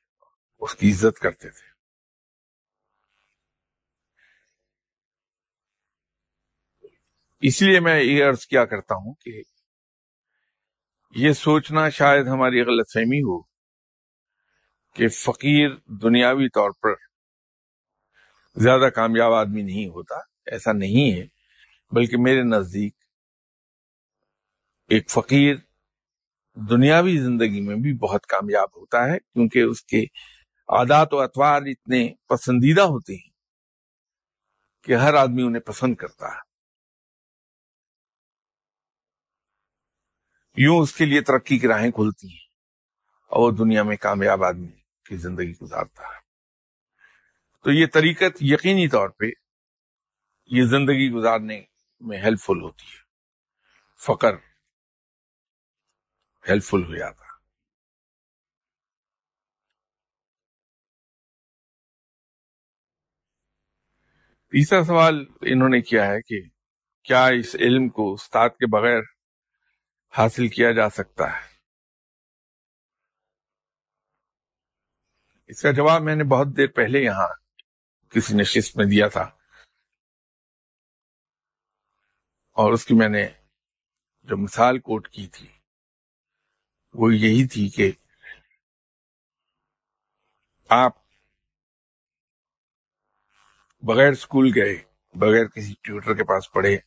اس 0.59 0.75
کی 0.75 0.91
عزت 0.91 1.19
کرتے 1.19 1.51
تھے۔ 1.51 1.77
اس 7.41 7.63
لیے 7.63 7.81
میں 7.81 8.03
یہ 8.03 8.25
عرض 8.25 8.47
کیا 8.47 8.65
کرتا 8.65 8.95
ہوں 8.95 9.15
کہ 9.15 9.43
یہ 11.11 11.33
سوچنا 11.33 11.89
شاید 11.89 12.27
ہماری 12.27 12.63
غلط 12.63 12.93
فہمی 12.95 13.21
ہو۔ 13.21 13.56
کہ 14.97 15.09
فقیر 15.09 15.71
دنیاوی 15.87 16.49
طور 16.49 16.71
پر 16.71 16.91
زیادہ 18.57 18.91
کامیاب 18.91 19.33
آدمی 19.33 19.63
نہیں 19.63 19.89
ہوتا، 19.89 20.15
ایسا 20.47 20.73
نہیں 20.73 21.13
ہے، 21.13 21.27
بلکہ 21.93 22.17
میرے 22.17 22.43
نزدیک 22.43 22.95
ایک 24.89 25.11
فقیر 25.11 25.57
دنیاوی 26.55 27.19
زندگی 27.19 27.61
میں 27.61 27.77
بھی 27.77 27.95
بہت 27.95 28.27
کامیاب 28.27 28.69
ہوتا 28.77 29.05
ہے، 29.05 29.19
کیونکہ 29.19 29.63
اس 29.63 29.83
کے 29.83 30.03
عادات 30.69 31.15
و 31.15 31.21
اطوار 31.21 31.63
اتنے 31.63 32.15
پسندیدہ 32.29 32.81
ہوتے 32.81 33.15
ہیں 33.15 33.31
کہ 34.83 34.95
ہر 34.95 35.15
آدمی 35.15 35.43
انہیں 35.43 35.63
پسند 35.63 35.95
کرتا 35.95 36.27
ہے۔ 36.27 36.47
یوں 40.57 40.81
اس 40.81 40.95
کے 40.95 41.05
لیے 41.05 41.21
ترقی 41.21 41.59
کی 41.59 41.69
راہیں 41.69 41.91
کھلتی 41.91 42.29
ہیں 42.29 42.47
اور 43.31 43.53
وہ 43.53 43.57
دنیا 43.57 43.83
میں 43.83 43.97
کامیاب 43.97 44.45
آدمی 44.45 44.86
کی 45.09 45.17
زندگی 45.17 45.53
گزارتا 45.63 46.03
ہے۔ 46.03 46.19
تو 47.65 47.71
یہ 47.73 47.87
طریقت 47.87 48.39
یقینی 48.41 48.89
طور 48.89 49.09
پہ 49.09 49.25
یہ 50.47 50.65
زندگی 50.65 51.11
گزارنے 51.11 51.65
میں 52.01 52.19
ہیلپ 52.19 52.41
فل 52.41 52.61
ہوتی 52.63 52.87
ہے۔ 52.87 53.07
فقر 54.07 54.35
ہیلپ 56.49 56.65
فل 56.65 56.85
ہو 56.85 56.97
جاتا 56.97 57.27
تیسرا 64.53 64.85
سوال 64.85 65.25
انہوں 65.41 65.69
نے 65.69 65.81
کیا 65.81 66.07
ہے 66.07 66.23
کہ 66.23 66.41
کیا 67.03 67.27
اس 67.27 67.55
علم 67.55 67.89
کو 67.89 68.13
استاد 68.15 68.51
کے 68.51 68.67
بغیر 68.67 69.01
حاصل 70.19 70.49
کیا 70.49 70.73
جا 70.73 70.91
سکتا 70.91 71.37
ہے؟ 71.37 71.56
اس 75.47 75.63
کا 75.63 75.71
جواب 75.71 76.03
میں 76.03 76.17
نے 76.17 76.25
بہت 76.25 76.47
دیر 76.57 76.67
پہلے 76.67 76.99
یہاں 76.99 77.29
کسی 78.11 78.35
نشست 78.37 78.77
میں 78.77 78.87
دیا 78.87 79.09
تھا۔ 79.09 79.31
اور 82.57 82.73
اس 82.73 82.85
کی 82.85 82.95
میں 82.95 83.09
نے 83.09 83.29
جو 84.23 84.37
مثال 84.37 84.79
کوٹ 84.79 85.09
کی 85.09 85.27
تھی، 85.27 85.49
وہ 86.95 87.15
یہی 87.15 87.49
تھی 87.49 87.69
کہ 87.69 87.93
آپ 90.69 90.93
بغیر 93.83 94.13
اسکول 94.13 94.51
گئے، 94.55 94.77
بغیر 95.15 95.47
کسی 95.47 95.75
ٹیوٹر 95.81 96.15
کے 96.15 96.25
پاس 96.25 96.53
پڑھے، 96.53 96.79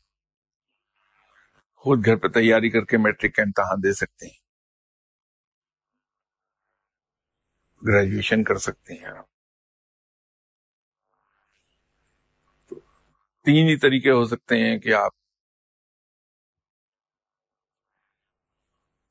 خود 1.73 2.05
گھر 2.05 2.15
پہ 2.15 2.27
تیاری 2.27 2.69
کر 2.69 2.85
کے 2.85 2.97
میٹرک 2.97 3.35
کا 3.35 3.41
امتحان 3.41 3.83
دے 3.83 3.93
سکتے 3.93 4.25
ہیں۔ 4.25 4.38
گریجویشن 7.88 8.43
کر 8.43 8.57
سکتے 8.57 8.93
ہیں 8.93 9.05
آپ۔ 9.05 9.25
تین 13.45 13.67
ہی 13.67 13.77
طریقے 13.77 14.12
ہو 14.12 14.25
سکتے 14.25 14.55
ہیں 14.55 14.79
کہ 14.79 14.93
آپ 14.93 15.12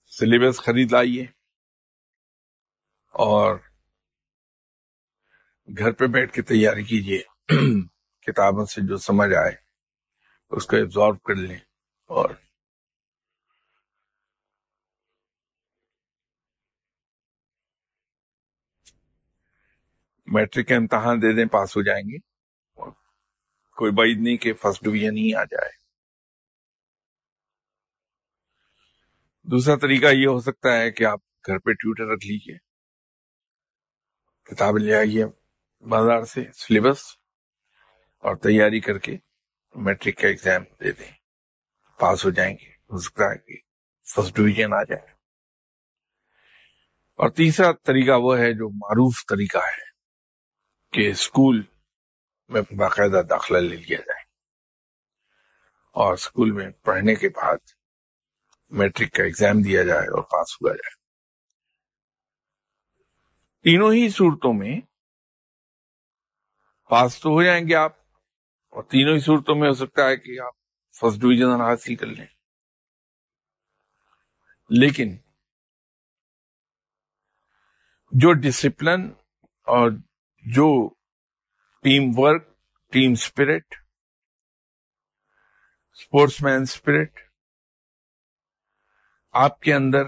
سلیبس 0.06 0.60
خرید 0.60 0.92
لائیے 0.92 1.22
اور 3.12 3.56
گھر 5.78 5.92
پہ 5.92 6.06
بیٹھ 6.06 6.32
کے 6.32 6.42
تیاری 6.42 6.84
کیجیے۔ 6.84 7.22
کتابوں 8.20 8.64
سے 8.64 8.80
جو 8.88 8.96
سمجھ 8.96 9.34
آئے، 9.34 9.52
اس 10.50 10.66
کو 10.66 10.76
ایبزارو 10.76 11.18
کر 11.18 11.34
لیں 11.34 11.58
اور 12.06 12.30
میٹرک 20.32 20.68
کا 20.68 20.74
امتحان 20.74 21.22
دے 21.22 21.36
دیں، 21.36 21.44
پاس 21.44 21.76
ہو 21.76 21.82
جائیں 21.82 22.02
گے۔ 22.02 22.18
کوئی 23.76 23.92
بعید 23.92 24.18
نہیں 24.20 24.36
کہ 24.36 24.52
فرسٹ 24.54 24.84
ڈویژن 24.84 25.16
ہی 25.16 25.34
آ 25.34 25.44
جائے۔ 25.44 25.70
دوسرا 29.42 29.76
طریقہ 29.76 30.06
یہ 30.06 30.26
ہو 30.26 30.40
سکتا 30.40 30.78
ہے 30.78 30.90
کہ 30.90 31.04
آپ 31.04 31.20
گھر 31.46 31.58
پہ 31.58 31.72
ٹیوٹر 31.72 32.04
رکھ 32.04 32.26
لیجیے 32.26 32.56
کتاب 34.44 34.78
لے 34.78 34.94
آئیے 34.94 35.24
بازار 35.80 36.22
سے 36.22 36.44
سلیبس 36.52 36.98
اور 38.18 38.36
تیاری 38.36 38.80
کر 38.80 38.98
کے 38.98 39.16
میٹرک 39.74 40.16
کا 40.16 40.28
ایگزام 40.28 40.62
دے 40.62 40.92
دیں۔ 40.92 41.12
پاس 42.00 42.24
ہو 42.24 42.30
جائیں 42.30 42.56
گے 42.60 42.68
ہو 42.68 42.98
سکتا 42.98 43.24
ہے 43.24 43.38
کہ 43.38 43.54
فرسٹ 44.14 44.36
ڈویژن 44.36 44.72
آ 44.72 44.82
جائے۔ 44.82 45.10
اور 47.14 47.30
تیسرا 47.30 47.72
طریقہ 47.72 48.12
وہ 48.18 48.38
ہے 48.38 48.52
جو 48.52 48.70
معروف 48.70 49.14
طریقہ 49.28 49.58
ہے۔ 49.58 49.87
کہ 50.98 51.10
اسکول 51.10 51.62
میں 52.48 52.62
باقاعدہ 52.76 53.22
داخلہ 53.26 53.58
لے 53.58 53.76
لیا 53.76 53.98
جائے۔ 53.98 54.24
اور 55.92 56.12
اسکول 56.12 56.50
میں 56.50 56.70
پڑھنے 56.70 57.14
کے 57.14 57.28
بعد 57.28 57.56
میٹرک 58.70 59.12
کا 59.12 59.22
ایگزام 59.22 59.62
دیا 59.62 59.82
جائے 59.82 60.06
اور 60.06 60.22
پاس 60.22 60.62
ہوا 60.62 60.70
جائے۔ 60.70 60.94
تینوں 63.62 63.92
ہی 63.92 64.08
صورتوں 64.08 64.52
میں 64.52 64.80
پاس 66.90 67.20
تو 67.20 67.28
ہو 67.28 67.42
جائیں 67.42 67.68
گے 67.68 67.74
آپ، 67.74 67.92
اور 68.70 68.82
تینوں 68.82 69.14
ہی 69.14 69.20
صورتوں 69.20 69.54
میں 69.54 69.68
ہو 69.68 69.74
سکتا 69.74 70.08
ہے 70.08 70.16
کہ 70.16 70.40
آپ 70.40 70.54
فرسٹ 71.00 71.20
ڈویژن 71.20 71.60
حاصل 71.60 71.96
کر 71.96 72.06
لیں۔ 72.06 72.26
لیکن 74.70 75.16
جو 78.12 78.32
ڈسپلن 78.32 79.10
اور 79.66 79.90
جو 80.54 80.88
team 81.84 82.10
work, 82.16 82.46
team 82.92 83.12
spirit 83.12 83.74
sportsman 86.42 86.62
spirit 86.62 87.20
آپ 89.34 89.60
کے 89.60 89.74
اندر 89.74 90.04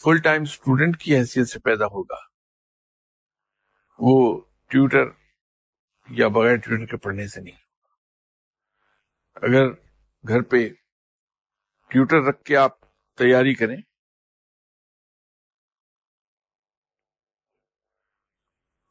فل 0.00 0.18
ٹائم 0.18 0.42
اسٹوڈنٹ 0.42 0.96
کی 0.96 1.16
حیثیت 1.16 1.48
سے 1.48 1.58
پیدا 1.58 1.86
ہوگا۔ 1.86 2.16
وہ 3.98 4.40
ٹیوٹر 4.70 5.10
یا 6.08 6.28
بغیر 6.28 6.56
ٹیوٹر 6.56 6.86
کے 6.86 6.96
پڑھنے 6.96 7.26
سے 7.26 7.40
نہیں 7.40 7.56
اگر 9.34 9.72
گھر 10.24 10.42
پہ 10.42 10.68
ٹیوٹر 11.90 12.22
رکھ 12.22 12.42
کے 12.44 12.56
آپ 12.56 12.80
تیاری 13.18 13.54
کریں 13.54 13.76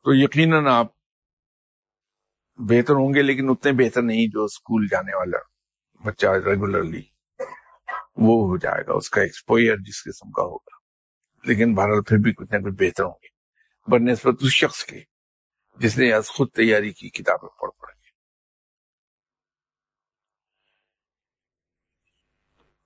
تو 0.05 0.13
یقیناً 0.13 0.67
آپ 0.67 0.87
بہتر 2.55 2.93
ہوں 2.93 3.13
گے، 3.13 3.21
لیکن 3.21 3.49
اتنے 3.49 3.71
بہتر 3.71 4.01
نہیں 4.01 4.27
جو 4.27 4.43
اسکول 4.43 4.87
جانے 4.91 5.15
والا 5.15 5.37
بچہ 6.05 6.27
ریگولرلی 6.27 7.01
وہ 8.17 8.47
ہو 8.47 8.57
جائے 8.57 8.83
گا، 8.87 8.93
اس 8.93 9.09
کا 9.09 9.21
ایکسپوئر 9.21 9.77
جس 9.77 10.03
قسم 10.03 10.31
کا 10.31 10.41
ہوگا۔ 10.41 10.75
لیکن 11.43 11.73
بھارت 11.73 12.07
پھر 12.07 12.17
بھی 12.17 12.33
کچھ 12.33 12.53
نہ 12.53 12.57
کچھ 12.57 12.73
بہتر 12.79 13.03
ہوں 13.03 13.19
گے۔ 13.23 13.27
بر 13.91 13.99
نسبت 13.99 14.35
اس 14.41 14.51
شخص 14.51 14.83
کے، 14.83 15.03
جس 15.77 15.97
نے 15.97 16.13
آج 16.13 16.27
خود 16.27 16.51
تیاری 16.51 16.93
کی 16.93 17.09
کتابیں 17.09 17.49
پڑھ 17.49 17.71
پڑھ 17.79 17.95
کے۔ 17.95 18.09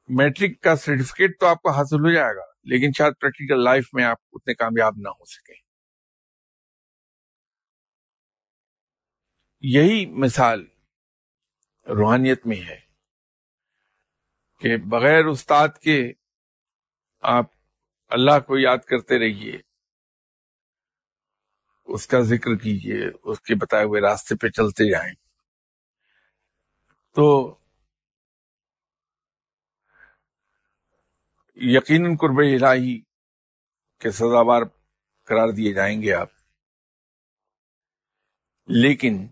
میٹرک 0.10 0.62
کا 0.62 0.76
سرٹیفکیٹ 0.76 1.40
تو 1.40 1.46
آپ 1.46 1.62
کو 1.62 1.70
حاصل 1.70 1.96
ہو 1.96 2.14
جائے 2.14 2.36
گا، 2.36 2.46
لیکن 2.64 2.92
شاید 2.98 3.14
پریکٹیکل 3.22 3.64
لائف 3.64 3.90
میں 3.94 4.04
آپ 4.04 4.18
اتنے 4.32 4.54
کامیاب 4.54 4.94
نہ 4.98 5.10
ہو 5.10 5.26
سکے 5.26 5.69
یہی 9.62 10.06
مثال 10.06 10.66
روحانیت 11.88 12.46
میں 12.46 12.62
ہے 12.68 12.80
کہ 14.60 14.78
بغیر 14.78 15.26
استاد 15.26 15.68
کے 15.82 16.14
آپ 17.20 17.46
اللہ 18.08 18.40
کو 18.48 18.58
یاد 18.58 18.78
کرتے 18.78 19.20
رہیے، 19.20 19.58
اس 21.86 22.08
کا 22.08 22.20
ذکر 22.22 22.56
کیجیے 22.56 23.10
اس 23.24 23.42
کے 23.42 23.56
بتائے 23.56 23.84
ہوئے 23.84 24.02
راستے 24.02 24.36
پہ 24.36 24.48
چلتے 24.48 24.92
جائیں۔ 24.92 25.14
تو 27.16 27.58
یقیناً 31.56 32.18
قرب 32.18 32.38
الہی 32.38 33.02
کے 34.00 34.12
سزاوار 34.12 34.62
قرار 35.24 35.50
دیے 35.50 35.74
جائیں 35.74 36.02
گے 36.02 36.14
آپ۔ 36.14 36.30
لیکن 38.68 39.28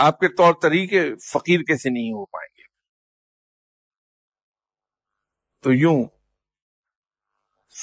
آپ 0.00 0.18
کے 0.18 0.28
طور 0.28 0.54
طریقے 0.62 1.14
فقیر 1.16 1.60
کیسے 1.60 1.90
نہیں 1.90 2.12
ہو 2.12 2.24
پائیں 2.26 2.48
گے؟ 2.58 2.62
تو 5.64 5.72
یوں، 5.72 6.04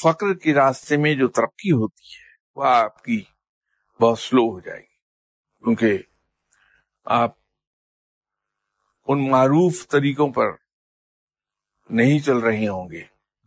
فقر 0.01 0.33
کے 0.33 0.53
راستے 0.53 0.97
میں 0.97 1.13
جو 1.15 1.27
ترقی 1.27 1.71
ہوتی 1.71 2.05
ہے، 2.05 2.25
وہ 2.55 2.65
آپ 2.65 3.03
کی 3.03 3.23
بہت 3.99 4.19
سلو 4.19 4.41
ہو 4.41 4.59
جائے 4.59 4.81
گی۔ 4.81 4.95
کیونکہ 5.63 5.97
آپ 7.05 7.35
ان 9.07 9.29
معروف 9.31 9.87
طریقوں 9.87 10.31
پر 10.33 10.47
نہیں 11.89 12.19
چل 12.19 12.37
رہے 12.37 12.67
ہوں 12.67 12.89
گے 12.91 13.03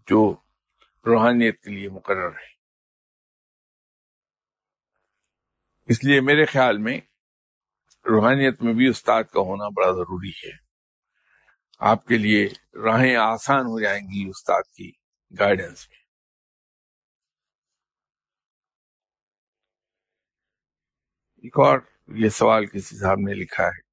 جو 0.09 0.35
روحانیت 1.07 1.63
کے 1.63 1.71
لیے 1.71 1.89
مقرر 1.89 2.33
ہے 2.33 2.49
اس 5.89 6.05
لیے 6.05 6.21
میرے 6.21 6.45
خیال 6.45 6.79
میں 6.79 7.01
روحانیت 8.05 8.63
میں 8.63 8.73
بھی 8.73 8.89
استاد 8.89 9.25
کا 9.25 9.41
ہونا 9.41 9.69
بڑا 9.69 9.91
ضروری 9.93 10.31
ہے۔ 10.31 10.71
آپ 11.79 12.07
کے 12.07 12.19
لیے 12.19 12.49
راہیں 12.85 13.17
آسان 13.17 13.61
ہو 13.61 13.81
جائیں 13.81 14.03
گی 14.03 14.29
استاد 14.29 14.63
کی 14.63 14.93
گائیڈنس 15.39 15.89
میں۔ 15.89 15.99
ایک 21.37 21.59
اور 21.59 21.79
یہ 22.09 22.29
سوال 22.29 22.67
کسی 22.67 22.99
صاحب 22.99 23.19
نے 23.19 23.35
لکھا 23.35 23.67
ہے۔ 23.67 23.91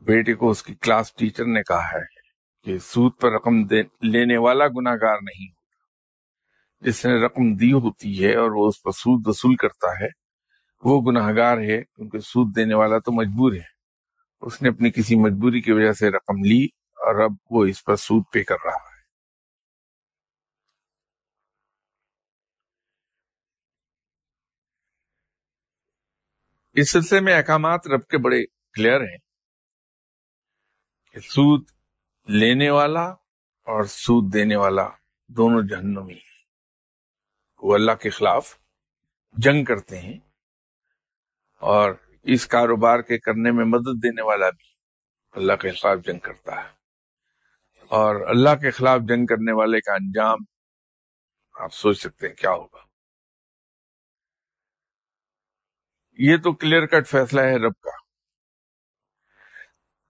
بیٹے 0.00 0.34
کو 0.34 0.50
اس 0.50 0.62
کی 0.62 0.74
کلاس 0.74 1.14
ٹیچر 1.14 1.44
نے 1.44 1.62
کہا 1.62 1.88
ہے 1.88 2.04
کہ 2.62 2.78
سود 2.78 3.12
پر 3.20 3.32
رقم 3.32 3.56
لینے 4.00 4.36
والا 4.36 4.68
گناگار 4.68 5.16
نہیں 5.22 5.50
ہوتا۔ 5.50 5.62
جس 6.80 7.06
نے 7.06 7.26
رقم 7.26 7.54
دی 7.54 7.72
ہوتی 7.72 8.24
ہے 8.24 8.36
اور 8.36 8.50
وہ 8.50 8.68
اس 8.68 8.82
پر 8.82 8.90
سود 8.90 9.26
وصول 9.26 9.56
کرتا 9.56 9.88
ہے 10.00 10.21
وہ 10.84 11.02
گناہ 11.02 11.32
گار 11.36 11.58
ہے 11.58 11.84
کیونکہ 11.84 12.18
سود 12.18 12.56
دینے 12.56 12.74
والا 12.74 12.98
تو 12.98 13.12
مجبور 13.12 13.52
ہے۔ 13.52 13.72
اس 14.40 14.62
نے 14.62 14.68
اپنی 14.68 14.90
کسی 14.90 15.16
مجبوری 15.16 15.60
کی 15.60 15.72
وجہ 15.72 15.92
سے 15.92 16.10
رقم 16.10 16.44
لی 16.44 16.64
اور 16.92 17.24
اب 17.24 17.30
وہ 17.50 17.64
اس 17.64 17.84
پر 17.84 17.96
سود 17.96 18.22
پے 18.32 18.44
کر 18.44 18.56
رہا 18.64 18.72
ہے۔ 18.72 18.92
اس 26.72 26.90
سلسلے 26.90 27.20
میں 27.20 27.36
احکامات 27.36 27.86
رب 27.86 28.06
کے 28.06 28.18
بڑے 28.18 28.44
کلیئر 28.46 29.00
ہیں 29.00 29.18
کہ 31.12 31.20
سود 31.20 31.64
لینے 32.28 32.70
والا 32.70 33.04
اور 33.62 33.84
سود 33.84 34.32
دینے 34.32 34.56
والا 34.56 34.88
دونوں 35.28 35.62
جہنمی 35.62 36.14
ہیں۔ 36.14 36.32
وہ 37.62 37.74
اللہ 37.74 37.92
کے 37.92 38.10
خلاف 38.10 38.58
جنگ 39.32 39.64
کرتے 39.64 39.98
ہیں۔ 39.98 40.31
اور 41.62 41.94
اس 42.22 42.46
کاروبار 42.46 43.00
کے 43.00 43.18
کرنے 43.18 43.50
میں 43.50 43.64
مدد 43.64 44.02
دینے 44.02 44.22
والا 44.22 44.50
بھی 44.50 44.64
اللہ 45.30 45.52
کے 45.52 45.70
خلاف 45.70 45.98
جنگ 46.06 46.18
کرتا 46.18 46.64
ہے۔ 46.64 46.68
اور 47.88 48.28
اللہ 48.28 48.50
کے 48.60 48.70
خلاف 48.70 49.00
جنگ 49.08 49.26
کرنے 49.26 49.52
والے 49.52 49.80
کا 49.80 49.92
انجام 49.92 50.38
آپ 51.52 51.74
سوچ 51.74 52.00
سکتے 52.00 52.28
ہیں 52.28 52.34
کیا 52.34 52.50
ہوگا۔ 52.50 52.78
یہ 56.12 56.36
تو 56.36 56.52
کلیئر 56.52 56.86
کٹ 56.86 57.08
فیصلہ 57.08 57.40
ہے 57.40 57.56
رب 57.56 57.72
کا۔ 57.80 57.90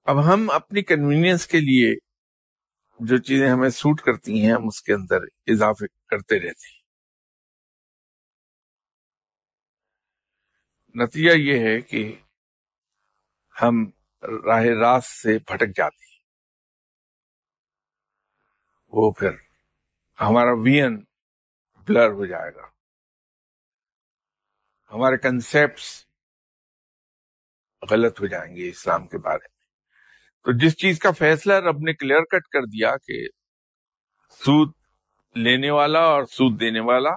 اب 0.04 0.34
ہم 0.34 0.50
اپنی 0.50 0.82
کنوینئنس 0.82 1.46
کے 1.46 1.60
لیے 1.60 1.94
جو 3.00 3.16
چیزیں 3.16 3.48
ہمیں 3.48 3.68
سوٹ 3.68 4.00
کرتی 4.00 4.46
ہیں، 4.46 4.52
ہم 4.52 4.66
اس 4.66 4.82
کے 4.82 4.92
اندر 4.92 5.18
اضافے 5.46 5.86
کرتے 6.08 6.36
رہتے 6.36 6.68
ہیں۔ 6.68 6.81
نتیجہ 10.94 11.32
یہ 11.32 11.58
ہے 11.58 11.80
کہ 11.80 12.20
ہم 13.62 13.84
راہ 14.46 14.64
راست 14.80 15.10
سے 15.10 15.38
بھٹک 15.38 15.76
جاتے 15.76 16.04
ہیں۔ 16.04 16.20
وہ 18.88 19.12
پھر 19.12 19.30
ہمارا 20.20 20.52
وین 20.52 21.04
بلر 21.88 22.10
ہو 22.12 22.26
جائے 22.26 22.54
گا۔ 22.54 22.68
ہمارے 24.92 25.18
کنسپٹس 25.18 26.06
غلط 27.90 28.20
ہو 28.20 28.26
جائیں 28.26 28.56
گے 28.56 28.68
اسلام 28.68 29.08
کے 29.08 29.18
بارے 29.18 29.48
میں۔ 29.50 29.60
تو 30.44 30.52
جس 30.58 30.76
چیز 30.76 30.98
کا 30.98 31.10
فیصلہ 31.12 31.54
رب 31.54 31.78
نے 31.78 31.94
کلیئر 31.94 32.24
کٹ 32.24 32.48
کر 32.48 32.62
دیا 32.62 32.96
کہ 32.96 33.26
سود 34.30 34.74
لینے 35.34 35.70
والا 35.70 36.00
اور 36.00 36.24
سود 36.24 36.60
دینے 36.60 36.80
والا 36.80 37.10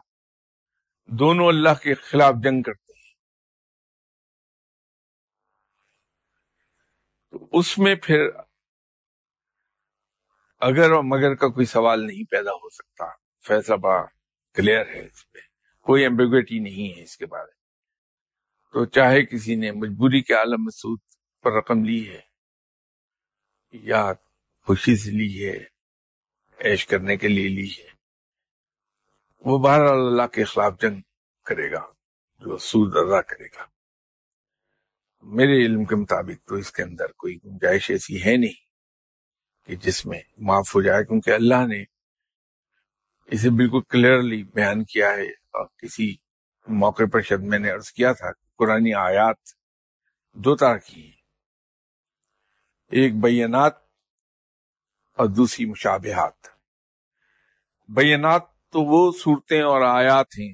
دونوں 1.20 1.48
اللہ 1.48 1.82
کے 1.84 1.94
خلاف 1.94 2.34
جنگ 2.44 2.62
کرتے 2.62 2.94
ہیں 2.94 3.04
تو 7.36 7.48
اس 7.52 7.78
میں 7.78 7.94
پھر 8.04 8.28
اگر 10.62 10.92
اور 10.92 11.04
مگر 11.04 11.34
کا 11.36 11.48
کوئی 11.48 11.66
سوال 11.66 12.06
نہیں 12.08 12.24
پیدا 12.32 12.52
ہو 12.52 12.70
سکتا، 12.70 13.06
فیصلہ 13.46 13.76
بڑا 13.76 14.04
کلیئر 14.56 14.86
ہے 14.88 15.06
اس 15.06 15.32
پہ 15.32 15.40
کوئی 15.86 16.04
ایمبیگوٹی 16.04 16.60
نہیں 16.60 16.98
ہے 16.98 17.04
اس 17.04 17.18
کے 17.18 17.26
بارے 17.26 17.46
میں۔ 17.46 17.64
تو 18.74 18.86
چاہے 18.86 19.26
کسی 19.26 19.56
نے 19.56 19.72
مجبوری 19.72 20.22
کے 20.22 20.34
عالم 20.34 20.64
میں 20.64 20.72
سود 20.72 21.00
پر 21.44 21.58
رقم 21.58 21.84
لی 21.84 22.10
ہے، 22.10 22.22
یا 23.74 24.02
خوشی 24.68 24.96
سے 24.96 25.12
لی 25.12 25.30
ہے، 25.46 25.58
عیش 26.60 26.88
کرنے 26.88 27.18
کے 27.18 27.28
لیے 27.28 27.50
لی 27.50 27.70
ہے، 27.72 27.90
وہ 29.46 29.58
بہر 29.60 29.82
اللہ 29.84 30.28
کے 30.28 30.44
خلاف 30.44 30.82
جنگ 30.82 31.02
کرے 31.46 31.72
گا، 31.72 31.86
جو 32.42 32.58
سود 32.58 32.96
ادا 32.96 33.22
کرے 33.22 33.48
گا۔ 33.48 33.75
میرے 35.26 35.66
علم 35.66 35.86
کے 35.86 35.96
مطابق 35.96 36.48
تو 36.48 36.56
اس 36.56 36.72
کے 36.72 36.84
اندر 36.84 37.12
کوئی 37.12 37.38
گنجائش 37.46 37.92
ایسی 37.92 38.26
ہے 38.26 38.38
نہیں 38.38 38.66
کہ 39.66 39.76
جس 39.76 40.06
میں 40.06 40.22
معاف 40.38 40.76
ہو 40.76 40.82
جائے، 40.82 41.06
کیونکہ 41.06 41.32
اللہ 41.32 41.68
نے 41.68 41.84
اسے 43.26 43.50
بالکل 43.50 43.82
کلیئرلی 43.82 44.44
بیان 44.44 44.84
کیا 44.84 45.10
ہے۔ 45.10 45.30
اور 45.30 45.66
کسی 45.78 46.16
موقع 46.68 47.04
پر 47.12 47.22
شد 47.22 47.44
میں 47.44 47.60
نے 47.60 47.72
عرض 47.72 47.92
کیا 47.92 48.14
تھا 48.14 48.32
قرآن 48.58 48.92
آیات 48.98 49.36
دو 50.34 50.56
طرح 50.56 50.78
کی 50.78 51.06
ہیں۔ 51.06 51.22
ایک 52.92 53.14
بینات 53.16 53.74
اور 55.14 55.26
دوسری 55.26 55.66
مشابہات۔ 55.66 56.48
بینات 57.90 58.42
تو 58.70 58.82
وہ 58.82 59.12
صورتیں 59.12 59.62
اور 59.62 59.82
آیات 59.82 60.28
ہیں 60.40 60.54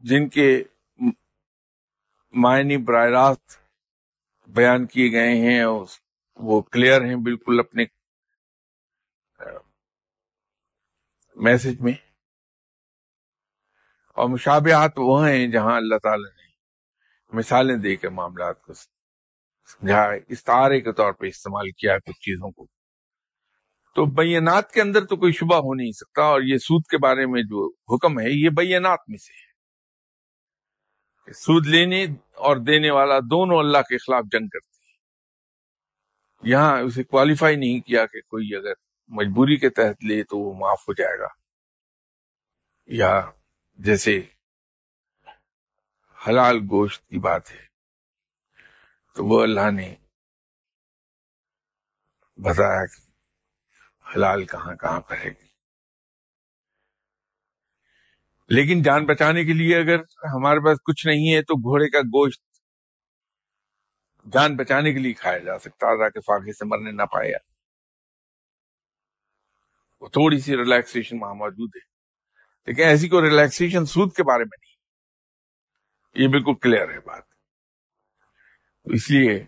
جن 0.00 0.28
کے 0.28 0.64
معنی 2.32 2.76
براہ 2.76 3.06
راست 3.06 3.58
بیان 4.46 4.86
کیے 4.86 5.12
گئے 5.12 5.36
ہیں 5.36 5.62
اور 5.62 5.86
وہ 6.36 6.62
کلیئر 6.62 7.02
ہیں 7.02 7.16
بالکل 7.16 7.60
اپنے 7.60 7.84
میسج 11.36 11.80
میں۔ 11.80 11.92
اور 14.14 14.28
مشابہات 14.28 14.92
وہ 14.96 15.28
ہیں 15.28 15.46
جہاں 15.46 15.76
اللہ 15.76 15.96
تعالی 16.02 16.42
نے 16.42 16.48
مثالیں 17.32 17.76
دے 17.76 17.96
کے 17.96 18.08
معاملات 18.08 18.62
کو 18.62 18.72
جہاں 19.86 20.08
استعارے 20.28 20.80
کے 20.80 20.92
طور 20.92 21.12
پہ 21.12 21.26
استعمال 21.26 21.70
کیا 21.70 21.94
ہے 21.94 22.00
کچھ 22.00 22.20
چیزوں 22.20 22.50
کو۔ 22.50 22.66
تو 23.94 24.06
بینات 24.06 24.70
کے 24.72 24.80
اندر 24.80 25.06
تو 25.06 25.16
کوئی 25.16 25.32
شبہ 25.32 25.56
ہو 25.56 25.74
نہیں 25.74 25.92
سکتا 25.92 26.22
اور 26.22 26.42
یہ 26.42 26.58
سود 26.58 26.82
کے 26.90 26.98
بارے 26.98 27.26
میں 27.26 27.42
جو 27.42 27.70
حکم 27.94 28.20
ہے 28.20 28.30
یہ 28.30 28.50
بینات 28.50 28.98
میں 29.08 29.18
سے 29.18 29.32
ہے۔ 29.32 29.49
کہ 31.30 31.34
سود 31.34 31.66
لینے 31.66 32.04
اور 32.36 32.56
دینے 32.56 32.90
والا 32.90 33.18
دونوں 33.20 33.58
اللہ 33.58 33.78
کے 33.78 33.98
خلاف 33.98 34.24
جنگ 34.32 34.48
کرتے 34.48 34.86
ہیں۔ 34.86 36.52
یہاں 36.52 36.80
اسے 36.80 37.04
کوالیفائی 37.04 37.56
نہیں 37.56 37.80
کیا 37.80 38.06
کہ 38.06 38.20
کوئی 38.20 38.56
اگر 38.56 38.72
مجبوری 39.08 39.56
کے 39.56 39.70
تحت 39.70 40.04
لے 40.04 40.24
تو 40.24 40.38
وہ 40.38 40.54
معاف 40.54 40.82
ہو 40.88 40.92
جائے 40.92 41.18
گا۔ 41.18 41.26
یا 42.86 43.22
جیسے 43.78 44.22
حلال 46.28 46.56
گوشت 46.56 47.08
کی 47.08 47.18
بات 47.18 47.50
ہے، 47.50 47.66
تو 49.14 49.24
وہ 49.24 49.42
اللہ 49.42 49.70
نے 49.70 49.96
بتایا 52.36 52.86
کہ 52.86 53.10
حلال 54.16 54.46
کہاں 54.46 54.76
کہاں 54.76 55.00
پر 55.00 55.16
ہے 55.16 55.49
لیکن 58.50 58.82
جان 58.82 59.06
بچانے 59.06 59.44
کے 59.44 59.52
لیے 59.52 59.76
اگر 59.78 60.00
ہمارے 60.34 60.60
پاس 60.64 60.78
کچھ 60.84 61.06
نہیں 61.06 61.34
ہے 61.34 61.42
تو 61.42 61.54
گھوڑے 61.54 61.90
کا 61.90 62.00
گوشت 62.00 62.42
جان 64.32 64.56
بچانے 64.56 64.92
کے 64.92 64.98
لیے 64.98 65.12
کھایا 65.12 65.38
جا 65.38 65.58
سکتا 65.58 65.96
تاکہ 65.96 66.20
فاقے 66.20 66.52
سے 66.52 66.64
مرنے 66.64 66.92
نہ 66.92 67.02
پایا 67.02 67.38
وہ 70.00 70.08
تھوڑی 70.08 70.38
سی 70.38 70.56
ریلیکسیشن 70.56 71.16
وہاں 71.20 71.34
موجود 71.34 71.70
ہے۔ 71.76 71.80
لیکن 72.66 72.82
ایسی 72.82 73.08
کوئی 73.08 73.30
ریلیکسیشن 73.30 73.86
سود 73.86 74.14
کے 74.16 74.22
بارے 74.22 74.44
میں 74.44 74.58
نہیں۔ 74.60 74.80
یہ 76.22 76.28
بالکل 76.28 76.54
کلیئر 76.54 76.90
ہے 76.90 77.00
بات۔ 77.00 77.22
اس 78.84 79.10
لیے 79.10 79.44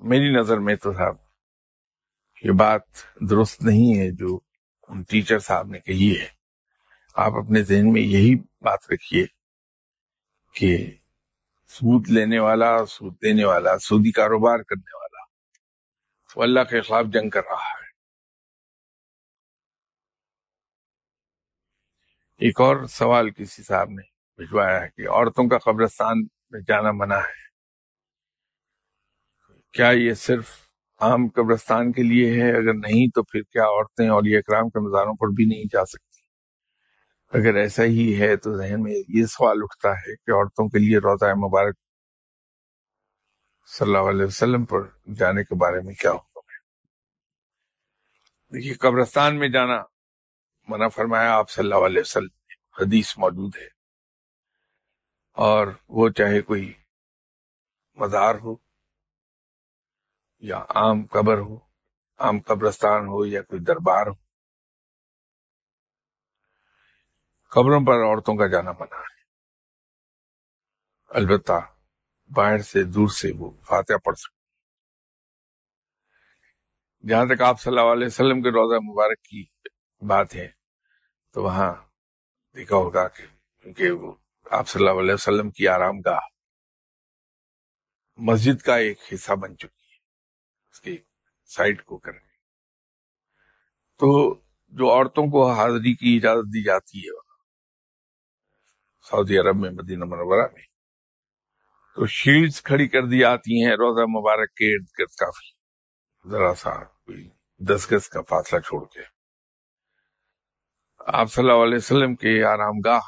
میری 0.00 0.32
نظر 0.40 0.58
میں 0.58 0.76
تو 0.76 0.92
صاحب 0.92 1.16
یہ 2.44 2.52
بات 2.52 2.82
درست 3.30 3.62
نہیں 3.62 3.98
ہے 3.98 4.10
جو 4.10 4.38
ان 4.88 5.02
ٹیچر 5.02 5.38
صاحب 5.38 5.68
نے 5.68 5.80
کہی 5.80 6.20
ہے۔ 6.20 6.41
آپ 7.14 7.32
اپنے 7.32 7.62
ذہن 7.62 7.92
میں 7.92 8.02
یہی 8.02 8.34
بات 8.60 8.78
رکھیے 8.92 9.26
کہ 10.52 10.90
سود 11.68 12.08
لینے 12.08 12.38
والا، 12.38 12.86
سود 12.86 13.14
دینے 13.22 13.44
والا، 13.44 13.78
سودی 13.78 14.12
کاروبار 14.12 14.58
کرنے 14.58 14.96
والا، 14.96 15.24
وہ 16.36 16.42
اللہ 16.42 16.60
کے 16.60 16.80
خلاف 16.80 17.04
جنگ 17.12 17.30
کر 17.30 17.40
رہا 17.40 17.70
ہے۔ 17.70 17.82
ایک 22.38 22.60
اور 22.60 22.84
سوال 22.84 23.30
کسی 23.30 23.62
صاحب 23.62 23.90
نے 23.90 24.02
بھجوایا 24.36 24.82
ہے 24.82 24.88
کہ 24.88 25.08
عورتوں 25.08 25.48
کا 25.48 25.58
قبرستان 25.58 26.18
میں 26.50 26.60
جانا 26.68 26.92
منع 26.92 27.16
ہے۔ 27.16 27.42
کیا 29.72 29.90
یہ 29.90 30.14
صرف 30.14 30.50
عام 30.98 31.28
قبرستان 31.28 31.92
کے 31.92 32.02
لیے 32.02 32.42
ہے؟ 32.42 32.50
اگر 32.50 32.74
نہیں 32.74 33.10
تو 33.14 33.22
پھر 33.22 33.42
کیا 33.42 33.64
عورتیں 33.64 34.08
اور 34.08 34.22
یہ 34.24 34.38
اکرام 34.38 34.68
کے 34.68 34.80
مزاروں 34.80 35.14
پر 35.14 35.26
بھی 35.26 35.44
نہیں 35.44 35.64
جا 35.72 35.84
سکتی؟ 35.84 36.11
اگر 37.32 37.54
ایسا 37.54 37.82
ہی 37.82 38.20
ہے 38.20 38.36
تو 38.36 38.56
ذہن 38.56 38.82
میں 38.82 38.94
یہ 39.08 39.26
سوال 39.26 39.58
اٹھتا 39.62 39.92
ہے 39.92 40.16
کہ 40.16 40.30
عورتوں 40.30 40.68
کے 40.68 40.78
لیے 40.78 40.98
روزہ 40.98 41.34
مبارک 41.34 41.76
صلی 43.66 43.86
اللہ 43.86 44.10
علیہ 44.10 44.26
وسلم 44.26 44.64
پر 44.64 44.80
جانے 45.14 45.44
کے 45.44 45.54
بارے 45.54 45.80
میں 45.80 45.94
کیا 45.94 46.10
ہوگا؟ 46.10 46.40
دیکھیے، 48.52 48.74
قبرستان 48.74 49.38
میں 49.38 49.48
جانا، 49.48 49.82
منع 50.68 50.88
فرمایا 50.88 51.34
آپ 51.34 51.50
صلی 51.50 51.64
اللہ 51.64 51.86
علیہ 51.86 52.00
وسلم 52.00 52.80
حدیث 52.80 53.18
موجود 53.18 53.56
ہے۔ 53.56 53.68
اور 55.36 55.66
وہ 55.88 56.08
چاہے 56.08 56.40
کوئی 56.40 56.72
مزار 57.94 58.34
ہو 58.34 58.56
یا 60.40 60.64
عام 60.68 61.06
قبر 61.06 61.38
ہو، 61.38 61.56
عام 62.18 62.40
قبرستان 62.40 63.06
ہو 63.06 63.26
یا 63.26 63.42
کوئی 63.42 63.62
دربار 63.62 64.06
ہو 64.06 64.21
قبروں 67.52 67.80
پر 67.86 67.92
عورتوں 67.92 68.36
کا 68.36 68.46
جانا 68.46 68.72
منع 68.72 68.96
ہے۔ 68.96 69.22
البتہ 71.08 71.52
باہر 72.36 72.58
سے 72.58 72.84
دور 72.84 73.08
سے 73.08 73.32
وہ 73.38 73.50
فاتحہ 73.50 73.96
پڑھ 73.96 74.18
سکتے 74.18 74.42
جہاں 77.08 77.24
تک 77.26 77.42
آپ 77.42 77.60
صلی 77.60 77.78
اللہ 77.78 77.92
علیہ 77.92 78.06
وسلم 78.06 78.42
کے 78.42 78.48
روزہ 78.48 78.92
مبارک 78.92 79.22
کی 79.22 79.44
بات 80.06 80.34
ہے، 80.34 80.48
تو 81.32 81.42
وہاں 81.42 81.74
دیکھا 82.54 82.76
ہوگا 82.76 83.08
کہ 83.08 83.26
کیونکہ 83.62 83.90
وہ 83.90 84.14
آپ 84.50 84.68
صلی 84.68 84.88
اللہ 84.88 85.00
علیہ 85.00 85.14
وسلم 85.14 85.50
کی 85.50 85.68
آرام 85.68 86.00
گاہ 86.00 86.26
مسجد 88.16 88.62
کا 88.62 88.76
ایک 88.76 88.98
حصہ 89.14 89.32
بن 89.32 89.56
چکی 89.56 89.90
ہے۔ 89.90 89.98
اس 90.70 90.80
کی 90.80 90.98
سائٹ 91.44 91.84
کو 91.84 91.98
کریں۔ 91.98 92.20
تو 94.00 94.34
جو 94.68 94.90
عورتوں 94.90 95.24
کو 95.24 95.50
حاضری 95.50 95.94
کی 95.94 96.16
اجازت 96.16 96.46
دی 96.46 96.64
جاتی 96.64 96.98
ہے 96.98 97.21
سعودی 99.02 99.38
عرب 99.38 99.56
میں، 99.56 99.70
مدینہ 99.70 100.04
منورہ 100.04 100.48
میں۔ 100.52 100.62
تو 101.94 102.06
شیلڈز 102.06 102.62
کھڑی 102.62 102.88
کر 102.88 103.06
دی 103.06 103.18
جاتی 103.18 103.64
ہیں، 103.64 103.72
روزہ 103.72 104.06
مبارک 104.06 104.54
کے 104.54 104.74
ارد 104.74 104.86
گرد 104.98 105.14
کافی۔ 105.16 105.62
ذرا 106.30 106.54
سا 106.54 106.84
کوئی 106.84 107.28
دس 107.58 107.92
گز 107.92 108.08
کا 108.08 108.22
فاصلہ 108.22 108.58
چھوڑ 108.58 108.84
کے۔ 108.84 109.00
آپ 110.98 111.32
صلی 111.32 111.50
اللہ 111.50 111.64
علیہ 111.64 111.76
وسلم 111.76 112.14
کے 112.14 112.44
آرام 112.44 112.80
گاہ 112.84 113.00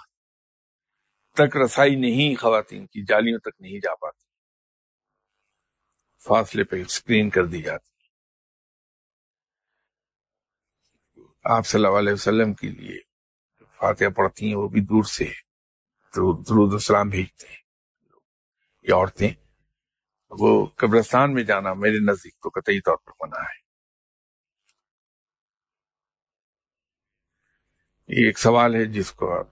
تک 1.34 1.56
رسائی 1.56 1.94
نہیں، 1.94 2.40
خواتین 2.40 2.86
کی 2.86 3.04
جالیوں 3.04 3.38
تک 3.38 3.60
نہیں 3.60 3.78
جا 3.78 3.94
پاتی۔ 3.94 4.24
فاصلے 6.24 6.64
پہ 6.64 6.82
اسکرین 6.82 7.30
کر 7.30 7.44
دی 7.44 7.62
جاتی۔ 7.62 7.94
آپ 11.44 11.66
صلی 11.66 11.84
اللہ 11.84 11.98
علیہ 11.98 12.12
وسلم 12.12 12.54
کے 12.54 12.68
لیے 12.68 12.98
فاتحہ 13.78 14.08
پڑھتی 14.08 14.48
ہیں، 14.48 14.56
وہ 14.56 14.68
بھی 14.68 14.80
دور 14.80 15.04
سے۔ 15.04 15.43
درود 16.16 16.72
السلام 16.72 17.08
بھیجتے 17.08 17.46
ہیں۔ 17.48 17.56
یا 18.82 18.96
عورتیں، 18.96 19.30
وہ 20.30 20.66
قبرستان 20.66 21.34
میں 21.34 21.42
جانا 21.42 21.74
میرے 21.74 22.12
نزدیک 22.12 22.34
تو 22.34 22.48
قطعی 22.48 22.80
طور 22.80 22.96
پر 22.96 23.12
منع 23.20 23.42
ہے۔ 23.42 23.64
یہ 28.08 28.26
ایک 28.26 28.38
سوال 28.38 28.74
ہے 28.74 28.84
جس 28.84 29.12
کو 29.12 29.44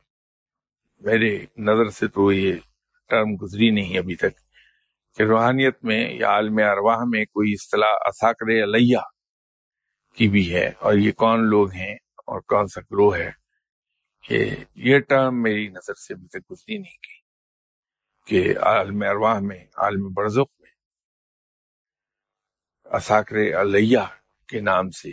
میرے 1.00 1.46
نظر 1.58 1.88
سے 1.88 2.08
تو 2.08 2.32
یہ 2.32 2.54
ٹرم 3.08 3.34
گزری 3.42 3.70
نہیں 3.70 3.98
ابھی 3.98 4.16
تک 4.16 4.36
کہ 5.16 5.22
روحانیت 5.22 5.84
میں 5.84 6.10
یا 6.10 6.28
عالم 6.28 6.56
ارواح 6.56 6.98
میں 7.08 7.24
کوئی 7.24 7.52
اصطلاح 7.52 7.94
اساکر 8.06 8.64
علیہ 8.64 8.98
کی 10.14 10.28
بھی 10.28 10.54
ہے 10.54 10.72
اور 10.78 10.94
یہ 10.94 11.12
کون 11.12 11.46
لوگ 11.46 11.70
ہیں 11.70 11.94
اور 12.16 12.40
کون 12.40 12.66
سا 12.66 12.80
گروہ 12.80 13.16
ہے۔ 13.16 13.41
کہ 14.22 14.56
یہ 14.74 14.98
ٹرم 14.98 15.42
میری 15.42 15.68
نظر 15.68 15.94
سے 15.94 16.14
ابھی 16.14 16.28
تک 16.28 16.52
گزری 16.52 16.78
نہیں 16.78 16.96
کی 16.96 17.22
کہ 18.26 18.58
عالم 18.58 19.02
ارواح 19.02 19.38
میں، 19.40 19.66
عالم 19.76 20.12
برزخ 20.12 20.60
میں 20.60 20.70
اساکر 22.84 23.36
علیہ 23.60 23.98
کے 24.48 24.60
نام 24.60 24.90
سے 24.90 25.10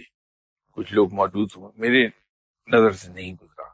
کچھ 0.71 0.93
لوگ 0.93 1.13
موجود 1.13 1.49
ہوں، 1.57 1.71
میرے 1.75 2.07
نظر 2.67 2.91
سے 2.91 3.13
نہیں 3.13 3.33
گزرا۔ 3.33 3.69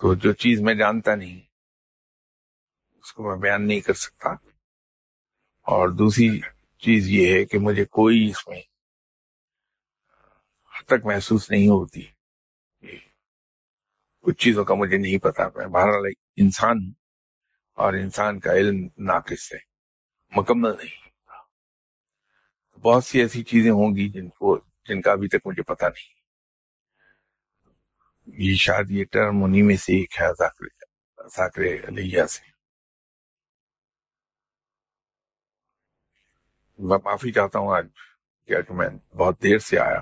تو 0.00 0.14
جو 0.14 0.32
چیز 0.32 0.60
میں 0.60 0.74
جانتا 0.74 1.14
نہیں، 1.14 1.40
اس 2.98 3.12
کو 3.12 3.30
میں 3.30 3.36
بیان 3.36 3.68
نہیں 3.68 3.80
کر 3.80 3.94
سکتا۔ 3.94 4.30
اور 5.62 5.88
دوسری 5.88 6.40
چیز 6.78 7.08
یہ 7.08 7.32
ہے 7.32 7.44
کہ 7.44 7.58
مجھے 7.58 7.84
کوئی 7.84 8.30
اس 8.30 8.48
میں 8.48 8.60
حد 10.76 10.82
تک 10.86 11.06
محسوس 11.06 11.50
نہیں 11.50 11.68
ہوتی۔ 11.68 12.17
کچھ 14.20 14.36
چیزوں 14.36 14.64
کا 14.64 14.74
مجھے 14.74 14.96
نہیں 14.96 15.18
پتا۔ 15.18 15.48
میں 15.54 15.66
بہرحال 15.66 16.12
انسان 16.36 16.76
ہوں 16.78 16.92
اور 17.74 17.92
انسان 17.92 18.40
کا 18.40 18.52
علم 18.52 18.88
ناقص 18.98 19.52
ہے۔ 19.52 19.58
مکمل 20.36 20.70
نہیں۔ 20.70 21.08
بہت 22.78 23.04
سی 23.04 23.20
ایسی 23.20 23.42
چیزیں 23.42 23.70
ہوں 23.70 23.96
گی 23.96 24.08
جن 24.08 24.28
کو 24.28 24.58
جن 24.58 25.00
کا 25.00 25.12
ابھی 25.12 25.28
تک 25.28 25.46
مجھے 25.46 25.62
پتا 25.62 25.88
نہیں۔ 25.88 26.18
یہ 28.26 28.54
شاید 28.54 28.90
یہ 28.90 29.04
ٹرم 29.04 29.44
انہیں 29.44 29.62
میں 29.62 29.76
سے 29.76 29.92
ایک 29.92 30.20
ہے 30.20 30.26
ذاکر 31.36 31.62
علیہ 31.88 32.24
سے۔ 32.24 32.48
میں 36.78 36.98
معافی 37.04 37.32
چاہتا 37.32 37.58
ہوں 37.58 37.76
آج 37.76 37.86
کیا 38.46 38.60
کہ 38.60 38.74
میں 38.74 38.88
بہت 39.16 39.42
دیر 39.42 39.58
سے 39.58 39.78
آیا 39.78 39.98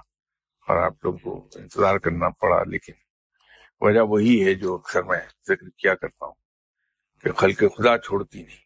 اور 0.69 0.83
آپ 0.83 1.05
لوگ 1.05 1.15
کو 1.15 1.49
انتظار 1.55 1.99
کرنا 1.99 2.29
پڑا، 2.31 2.63
لیکن 2.65 2.93
وجہ 3.81 4.01
وہی 4.01 4.47
ہے 4.47 4.55
جو 4.55 4.75
اکثر 4.75 5.03
میں 5.03 5.21
ذکر 5.49 5.69
کیا 5.77 5.95
کرتا 5.95 6.27
ہوں، 6.27 6.35
کہ 7.23 7.33
خلق 7.33 7.59
خدا 7.59 7.99
چھوڑتی 7.99 8.43
نہیں۔ 8.43 8.65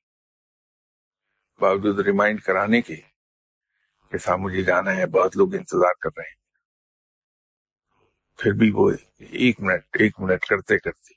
باوجود 1.61 1.99
ریمائنڈ 1.99 2.43
کرانے 2.43 2.83
کے 2.83 2.97
کہ 4.11 4.19
صاحب 4.19 4.39
مجھے 4.39 4.63
جانا 4.63 4.97
ہے، 4.97 5.07
بہت 5.07 5.37
لوگ 5.37 5.55
انتظار 5.55 5.95
کر 6.01 6.11
رہے 6.17 6.29
ہیں۔ 6.29 6.39
پھر 8.39 8.53
بھی 8.53 8.71
وہ 8.75 8.91
ایک 9.19 9.61
منٹ 9.61 9.97
ایک 10.01 10.21
منٹ 10.21 10.45
کرتے 10.45 10.79
کرتے 10.79 11.15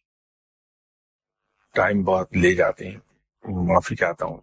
ٹائم 1.74 2.04
بہت 2.04 2.38
لے 2.38 2.56
جاتے 2.56 2.90
ہیں۔ 2.90 3.00
معافی 3.44 3.96
چاہتا 3.96 4.26
ہوں، 4.26 4.42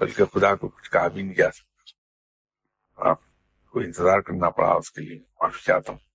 بلکہ 0.00 0.24
خدا 0.24 0.54
کو 0.54 0.68
کچھ 0.68 0.90
کہا 0.90 1.08
بھی 1.08 1.22
نہیں 1.22 1.34
جا 1.34 1.50
سکتا۔ 1.50 3.10
آپ 3.10 3.20
کو 3.70 3.80
انتظار 3.80 4.20
کرنا 4.20 4.50
پڑا 4.50 4.72
اس 4.72 4.90
کے 4.92 5.00
لیے، 5.00 5.18
معافی 5.18 5.62
چاہتا 5.62 5.92
ہوں۔ 5.92 6.13